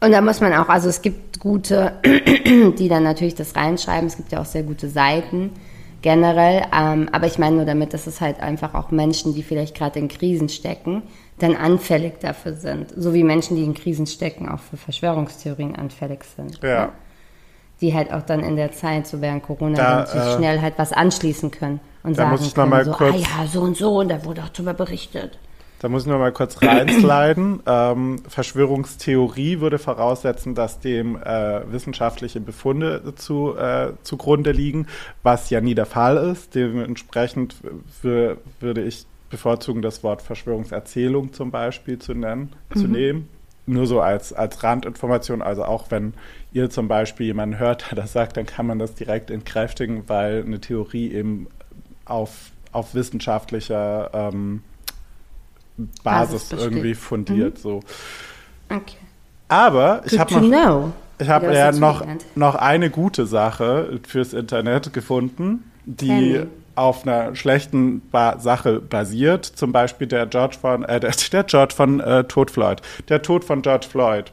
[0.00, 4.06] Und da muss man auch, also es gibt gute, die dann natürlich das reinschreiben.
[4.06, 5.50] Es gibt ja auch sehr gute Seiten
[6.02, 6.62] generell.
[6.72, 9.98] Ähm, aber ich meine nur damit, dass es halt einfach auch Menschen, die vielleicht gerade
[9.98, 11.02] in Krisen stecken,
[11.38, 12.92] dann anfällig dafür sind.
[12.96, 16.60] So wie Menschen, die in Krisen stecken, auch für Verschwörungstheorien anfällig sind.
[16.62, 16.86] Ja.
[16.86, 16.92] Ne?
[17.80, 20.74] Die halt auch dann in der Zeit, so während Corona, da, dann äh, schnell halt
[20.78, 23.76] was anschließen können und sagen muss ich können, mal so, kurz, ah ja, so und
[23.76, 25.38] so, und da wurde auch drüber berichtet.
[25.80, 27.60] Da muss ich noch mal kurz reinsliden.
[27.66, 34.88] ähm, Verschwörungstheorie würde voraussetzen, dass dem äh, wissenschaftliche Befunde zu, äh, zugrunde liegen,
[35.22, 36.54] was ja nie der Fall ist.
[36.54, 37.56] Dementsprechend
[38.02, 42.78] würde ich bevorzugen, das Wort Verschwörungserzählung zum Beispiel zu nennen, mhm.
[42.78, 43.28] zu nehmen.
[43.66, 46.14] Nur so als, als Randinformation, also auch wenn
[46.52, 50.42] ihr zum Beispiel jemanden hört, der das sagt, dann kann man das direkt entkräftigen, weil
[50.44, 51.48] eine Theorie eben
[52.06, 54.62] auf, auf wissenschaftlicher ähm,
[56.02, 57.58] Basis, Basis irgendwie fundiert.
[57.58, 57.62] Mhm.
[57.62, 57.80] So.
[58.68, 58.96] Okay.
[59.48, 62.04] Aber ich habe noch, ich habe ja noch,
[62.34, 66.42] noch eine gute Sache fürs Internet gefunden, die
[66.74, 69.44] auf einer schlechten ba Sache basiert.
[69.44, 72.82] Zum Beispiel der George von, äh, der, der George von äh, Tod Floyd.
[73.08, 74.32] Der Tod von George Floyd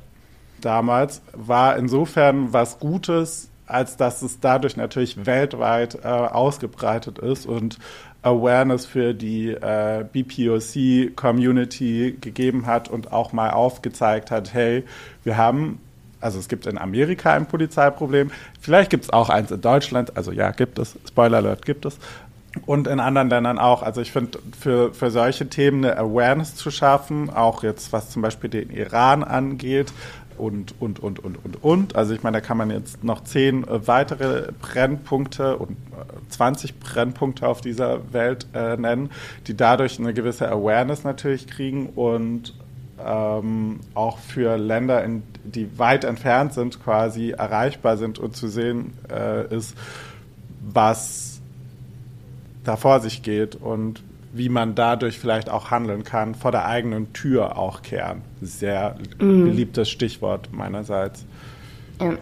[0.62, 7.80] damals war insofern was Gutes, als dass es dadurch natürlich weltweit äh, ausgebreitet ist und
[8.26, 14.84] Awareness für die äh, BPOC-Community gegeben hat und auch mal aufgezeigt hat, hey,
[15.24, 15.80] wir haben,
[16.20, 20.32] also es gibt in Amerika ein Polizeiproblem, vielleicht gibt es auch eins in Deutschland, also
[20.32, 22.00] ja, gibt es, Spoiler Alert gibt es,
[22.66, 23.84] und in anderen Ländern auch.
[23.84, 28.22] Also ich finde, für, für solche Themen eine Awareness zu schaffen, auch jetzt was zum
[28.22, 29.92] Beispiel den Iran angeht,
[30.38, 31.96] und, und, und, und, und, und.
[31.96, 36.80] Also ich meine, da kann man jetzt noch zehn äh, weitere Brennpunkte und äh, 20
[36.80, 39.10] Brennpunkte auf dieser Welt äh, nennen,
[39.48, 42.54] die dadurch eine gewisse Awareness natürlich kriegen und
[43.04, 48.94] ähm, auch für Länder, in, die weit entfernt sind, quasi erreichbar sind und zu sehen
[49.10, 49.76] äh, ist,
[50.62, 51.42] was
[52.64, 54.04] da vor sich geht und
[54.36, 58.22] wie man dadurch vielleicht auch handeln kann, vor der eigenen Tür auch kehren.
[58.42, 59.46] Sehr mhm.
[59.46, 61.26] beliebtes Stichwort meinerseits.
[62.02, 62.14] Ja.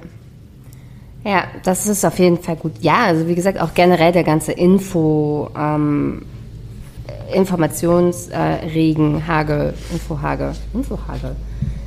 [1.24, 1.44] ja.
[1.64, 2.74] das ist auf jeden Fall gut.
[2.82, 6.24] Ja, also wie gesagt, auch generell der ganze Info, ähm,
[7.34, 11.36] Informationsregen, äh, Hagel, Infohagel, Infohagel,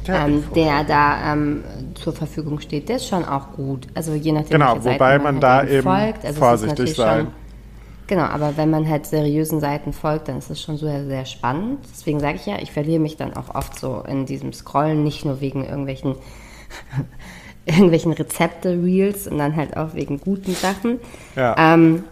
[0.08, 1.62] ja, ähm, der da ähm,
[1.94, 3.86] zur Verfügung steht, der ist schon auch gut.
[3.94, 6.24] Also je nachdem, genau, wobei man, man halt da eben folgt.
[6.24, 7.28] Also vorsichtig sein
[8.06, 11.24] Genau, aber wenn man halt seriösen Seiten folgt, dann ist es schon so sehr, sehr
[11.24, 11.80] spannend.
[11.90, 15.24] Deswegen sage ich ja, ich verliere mich dann auch oft so in diesem Scrollen, nicht
[15.24, 16.14] nur wegen irgendwelchen,
[17.66, 21.00] irgendwelchen Rezepte-Reels, sondern halt auch wegen guten Sachen.
[21.34, 21.56] Ja.
[21.58, 22.04] Ähm,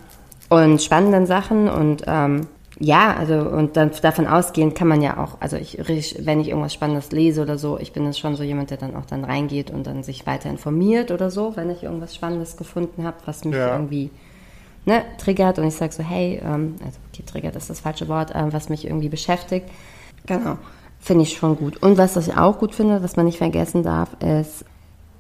[0.49, 2.49] und spannenden Sachen und ähm,
[2.81, 5.79] ja, also und dann davon ausgehend kann man ja auch, also ich,
[6.21, 8.97] wenn ich irgendwas Spannendes lese oder so, ich bin jetzt schon so jemand, der dann
[8.97, 13.05] auch dann reingeht und dann sich weiter informiert oder so, wenn ich irgendwas Spannendes gefunden
[13.05, 13.73] habe, was mich ja.
[13.75, 14.11] irgendwie
[14.85, 18.33] ne, triggert und ich sage so, hey, ähm, also okay, triggert ist das falsche Wort,
[18.35, 19.69] ähm, was mich irgendwie beschäftigt.
[20.27, 20.59] Genau,
[21.01, 21.83] finde ich schon gut.
[21.83, 24.65] Und was ich auch gut finde, was man nicht vergessen darf, ist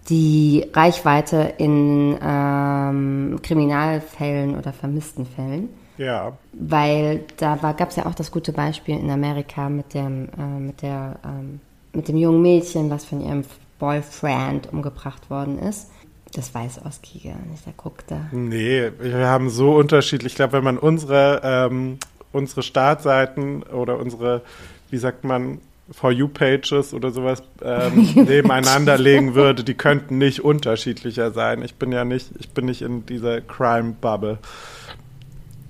[0.08, 5.70] die Reichweite in ähm, Kriminalfällen oder vermissten Fällen.
[5.96, 6.32] Ja.
[6.52, 10.82] Weil da gab es ja auch das gute Beispiel in Amerika mit dem, äh, mit,
[10.82, 11.60] der, ähm,
[11.92, 13.44] mit dem jungen Mädchen, was von ihrem
[13.78, 15.90] Boyfriend umgebracht worden ist.
[16.34, 18.26] Das weiß Oski gar nicht, der guckt da.
[18.32, 20.32] Nee, wir haben so unterschiedlich.
[20.32, 21.98] Ich glaube, wenn man unsere, ähm,
[22.32, 24.42] unsere Startseiten oder unsere,
[24.90, 25.60] wie sagt man,
[25.92, 31.62] For You-Pages oder sowas ähm, nebeneinander legen würde, die könnten nicht unterschiedlicher sein.
[31.62, 34.38] Ich bin ja nicht, ich bin nicht in dieser Crime-Bubble.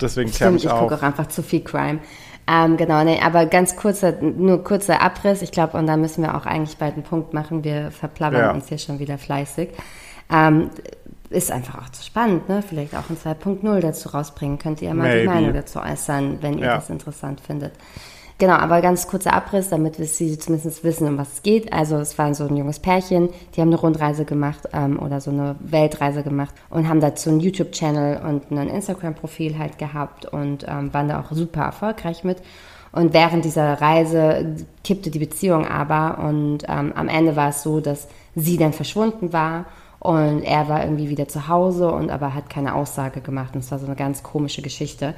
[0.00, 1.98] Deswegen Stimmt, ich ich gucke auch einfach zu viel Crime.
[2.46, 5.42] Ähm, genau, nee, aber ganz kurzer, nur kurzer Abriss.
[5.42, 7.64] Ich glaube, und da müssen wir auch eigentlich bald einen Punkt machen.
[7.64, 8.52] Wir verplappern Ja.
[8.52, 9.70] uns hier schon wieder fleißig.
[10.30, 10.70] Ähm,
[11.30, 12.62] ist einfach auch zu spannend, ne?
[12.66, 14.58] Vielleicht auch ein 2.0 dazu rausbringen.
[14.58, 15.30] Könnt ihr ja mal die Maybe.
[15.30, 16.74] Meinung dazu äußern, wenn ihr Ja.
[16.76, 17.72] das interessant findet.
[18.38, 21.72] Genau, aber ganz kurzer Abriss, damit wir sie zumindest wissen, um was es geht.
[21.72, 25.30] Also es war so ein junges Pärchen, die haben eine Rundreise gemacht ähm, oder so
[25.30, 30.92] eine Weltreise gemacht und haben dazu einen YouTube-Channel und ein Instagram-Profil halt gehabt und ähm,
[30.92, 32.38] waren da auch super erfolgreich mit.
[32.90, 37.78] Und während dieser Reise kippte die Beziehung aber und ähm, am Ende war es so,
[37.80, 39.66] dass sie dann verschwunden war
[40.05, 43.55] und er war irgendwie wieder zu Hause und aber hat keine Aussage gemacht.
[43.55, 45.14] Und es war so eine ganz komische Geschichte.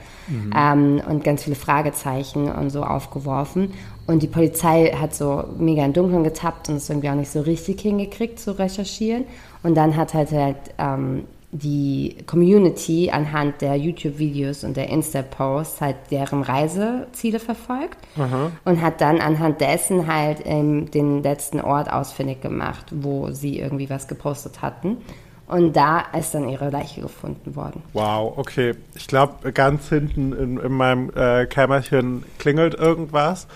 [0.57, 3.72] Ähm, und ganz viele Fragezeichen und so aufgeworfen.
[4.07, 7.41] Und die Polizei hat so mega im Dunkeln getappt und es irgendwie auch nicht so
[7.41, 9.24] richtig hingekriegt zu recherchieren.
[9.64, 15.97] Und dann hat halt, halt ähm, die Community anhand der YouTube-Videos und der Insta-Posts halt
[16.11, 17.99] deren Reiseziele verfolgt
[18.64, 23.88] und hat dann anhand dessen halt ähm, den letzten Ort ausfindig gemacht, wo sie irgendwie
[23.88, 24.99] was gepostet hatten.
[25.49, 27.82] Und da ist dann ihre Leiche gefunden worden.
[27.92, 28.74] Wow, okay.
[28.97, 33.47] Ich glaube, ganz hinten in, in meinem äh, Kämmerchen klingelt irgendwas.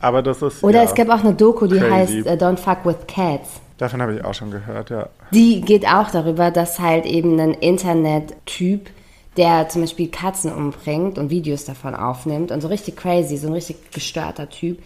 [0.00, 0.64] Aber das ist.
[0.64, 2.22] Oder ja, es gab auch eine Doku, die Crazy.
[2.22, 3.60] heißt äh, Don't Fuck with Cats.
[3.78, 5.08] Davon habe ich auch schon gehört, ja.
[5.32, 8.88] Die geht auch darüber, dass halt eben ein Internettyp,
[9.36, 13.52] der zum Beispiel Katzen umbringt und Videos davon aufnimmt und so richtig crazy, so ein
[13.52, 14.78] richtig gestörter Typ,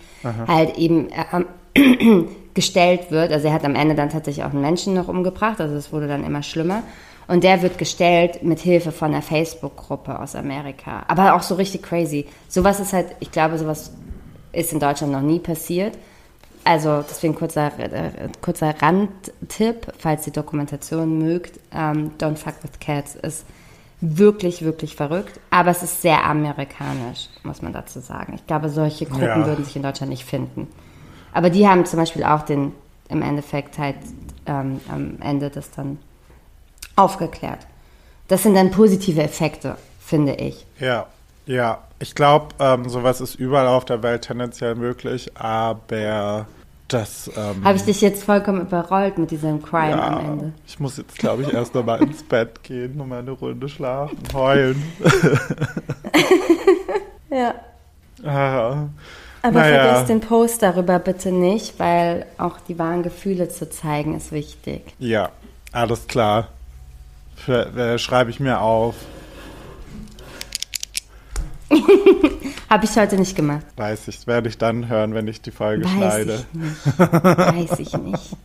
[0.46, 1.08] halt eben
[1.74, 3.30] ähm, gestellt wird.
[3.30, 6.08] Also er hat am Ende dann tatsächlich auch einen Menschen noch umgebracht, also es wurde
[6.08, 6.82] dann immer schlimmer.
[7.28, 11.04] Und der wird gestellt mit Hilfe von einer Facebook-Gruppe aus Amerika.
[11.08, 12.24] Aber auch so richtig crazy.
[12.48, 13.92] Sowas ist halt, ich glaube, sowas
[14.52, 15.98] ist in Deutschland noch nie passiert.
[16.68, 21.58] Also deswegen kurzer, äh, kurzer Randtipp, falls ihr Dokumentation mögt.
[21.72, 23.46] Ähm, Don't Fuck with Cats ist
[24.02, 25.40] wirklich, wirklich verrückt.
[25.48, 28.34] Aber es ist sehr amerikanisch, muss man dazu sagen.
[28.34, 29.46] Ich glaube, solche Gruppen Ja.
[29.46, 30.68] würden sich in Deutschland nicht finden.
[31.32, 32.72] Aber die haben zum Beispiel auch den,
[33.08, 33.96] im Endeffekt halt
[34.44, 35.98] ähm, am Ende das dann
[36.96, 37.66] aufgeklärt.
[38.28, 40.66] Das sind dann positive Effekte, finde ich.
[40.78, 41.06] Ja,
[41.46, 41.78] ja.
[41.98, 46.46] Ich glaube, ähm, sowas ist überall auf der Welt tendenziell möglich, aber
[46.88, 47.30] das.
[47.36, 50.52] Ähm, Habe ich dich jetzt vollkommen überrollt mit diesem Crime ja, am Ende?
[50.66, 54.82] Ich muss jetzt, glaube ich, erst nochmal ins Bett gehen, nochmal eine Runde schlafen, heulen.
[57.30, 57.54] Ja.
[58.24, 58.88] Ah,
[59.42, 59.82] Aber Naja.
[59.84, 64.82] vergesst den Post darüber bitte nicht, weil auch die wahren Gefühle zu zeigen ist wichtig.
[64.98, 65.28] ja,
[65.72, 66.48] alles klar.
[67.46, 68.94] Äh, Schreibe ich mir auf.
[72.68, 73.64] Habe ich heute nicht gemacht.
[73.76, 76.44] Weiß ich, werde ich dann hören, wenn ich die Folge Weiß schneide.
[76.52, 76.98] ich nicht.
[76.98, 78.36] Weiß ich nicht.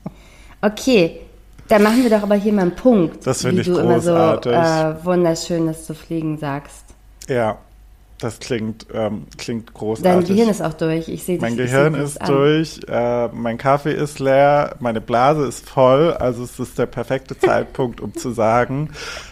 [0.61, 1.19] Okay,
[1.67, 3.25] dann machen wir doch aber hier mal einen Punkt.
[3.27, 4.53] Das finde wie ich du immer so großartig.
[4.53, 6.85] äh, wunderschönes zu fliegen sagst.
[7.27, 7.57] Ja,
[8.19, 10.27] das klingt, ähm, klingt Dein großartig.
[10.29, 11.09] Gehirn ist auch durch.
[11.09, 11.41] Ich sehe dich.
[11.41, 16.13] Mein ich Gehirn dich ist durch, äh, mein Kaffee ist leer, meine Blase ist voll,
[16.13, 18.91] also es ist der perfekte Zeitpunkt, um zu sagen,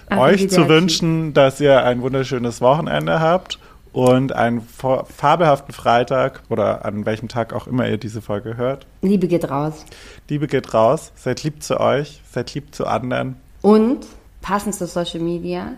[0.09, 0.49] euch Arrivederci.
[0.49, 3.59] zu wünschen, dass ihr ein wunderschönes Wochenende habt
[3.93, 8.85] und einen fa- fabelhaften Freitag oder an welchem Tag auch immer ihr diese Folge hört.
[9.01, 9.85] Liebe geht raus.
[10.29, 13.35] Liebe geht raus, seid lieb zu euch, seid lieb zu anderen.
[13.61, 14.05] Und
[14.41, 15.73] passend zu Social Media,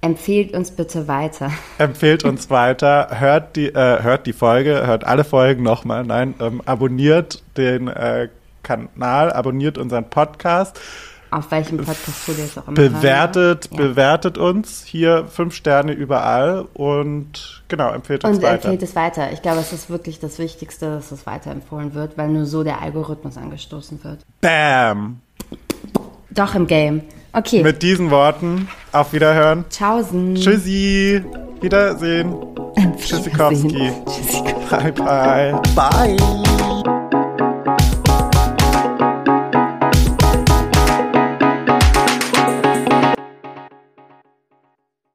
[0.00, 1.50] empfehlt uns bitte weiter.
[1.78, 6.04] Empfehlt uns weiter, hört die, äh, hört die Folge, hört alle Folgen nochmal.
[6.04, 8.28] Nein, ähm, abonniert den äh,
[8.62, 10.80] Kanal, abonniert unseren Podcast,
[11.32, 13.76] Auf welchem Podcast du jetzt auch immer bewertet, magst.
[13.76, 18.54] bewertet uns hier fünf Sterne überall und genau, empfehlt uns Und weiter.
[18.68, 19.32] empfehlt es weiter.
[19.32, 22.82] Ich glaube, es ist wirklich das Wichtigste, dass es weiterempfohlen wird, weil nur so der
[22.82, 24.18] Algorithmus angestoßen wird.
[24.42, 25.20] Bam!
[26.30, 27.00] Doch im Game.
[27.32, 27.62] Okay.
[27.62, 29.64] Mit diesen Worten, auf Wiederhören.
[29.70, 30.34] Tschaußen.
[30.34, 31.24] Tschüssi,
[31.62, 32.34] Wiedersehen.
[32.98, 33.90] Tschüssikowski.
[34.06, 34.92] Tschüssikowski.
[34.92, 35.60] Bye, bye.
[35.74, 37.01] Bye.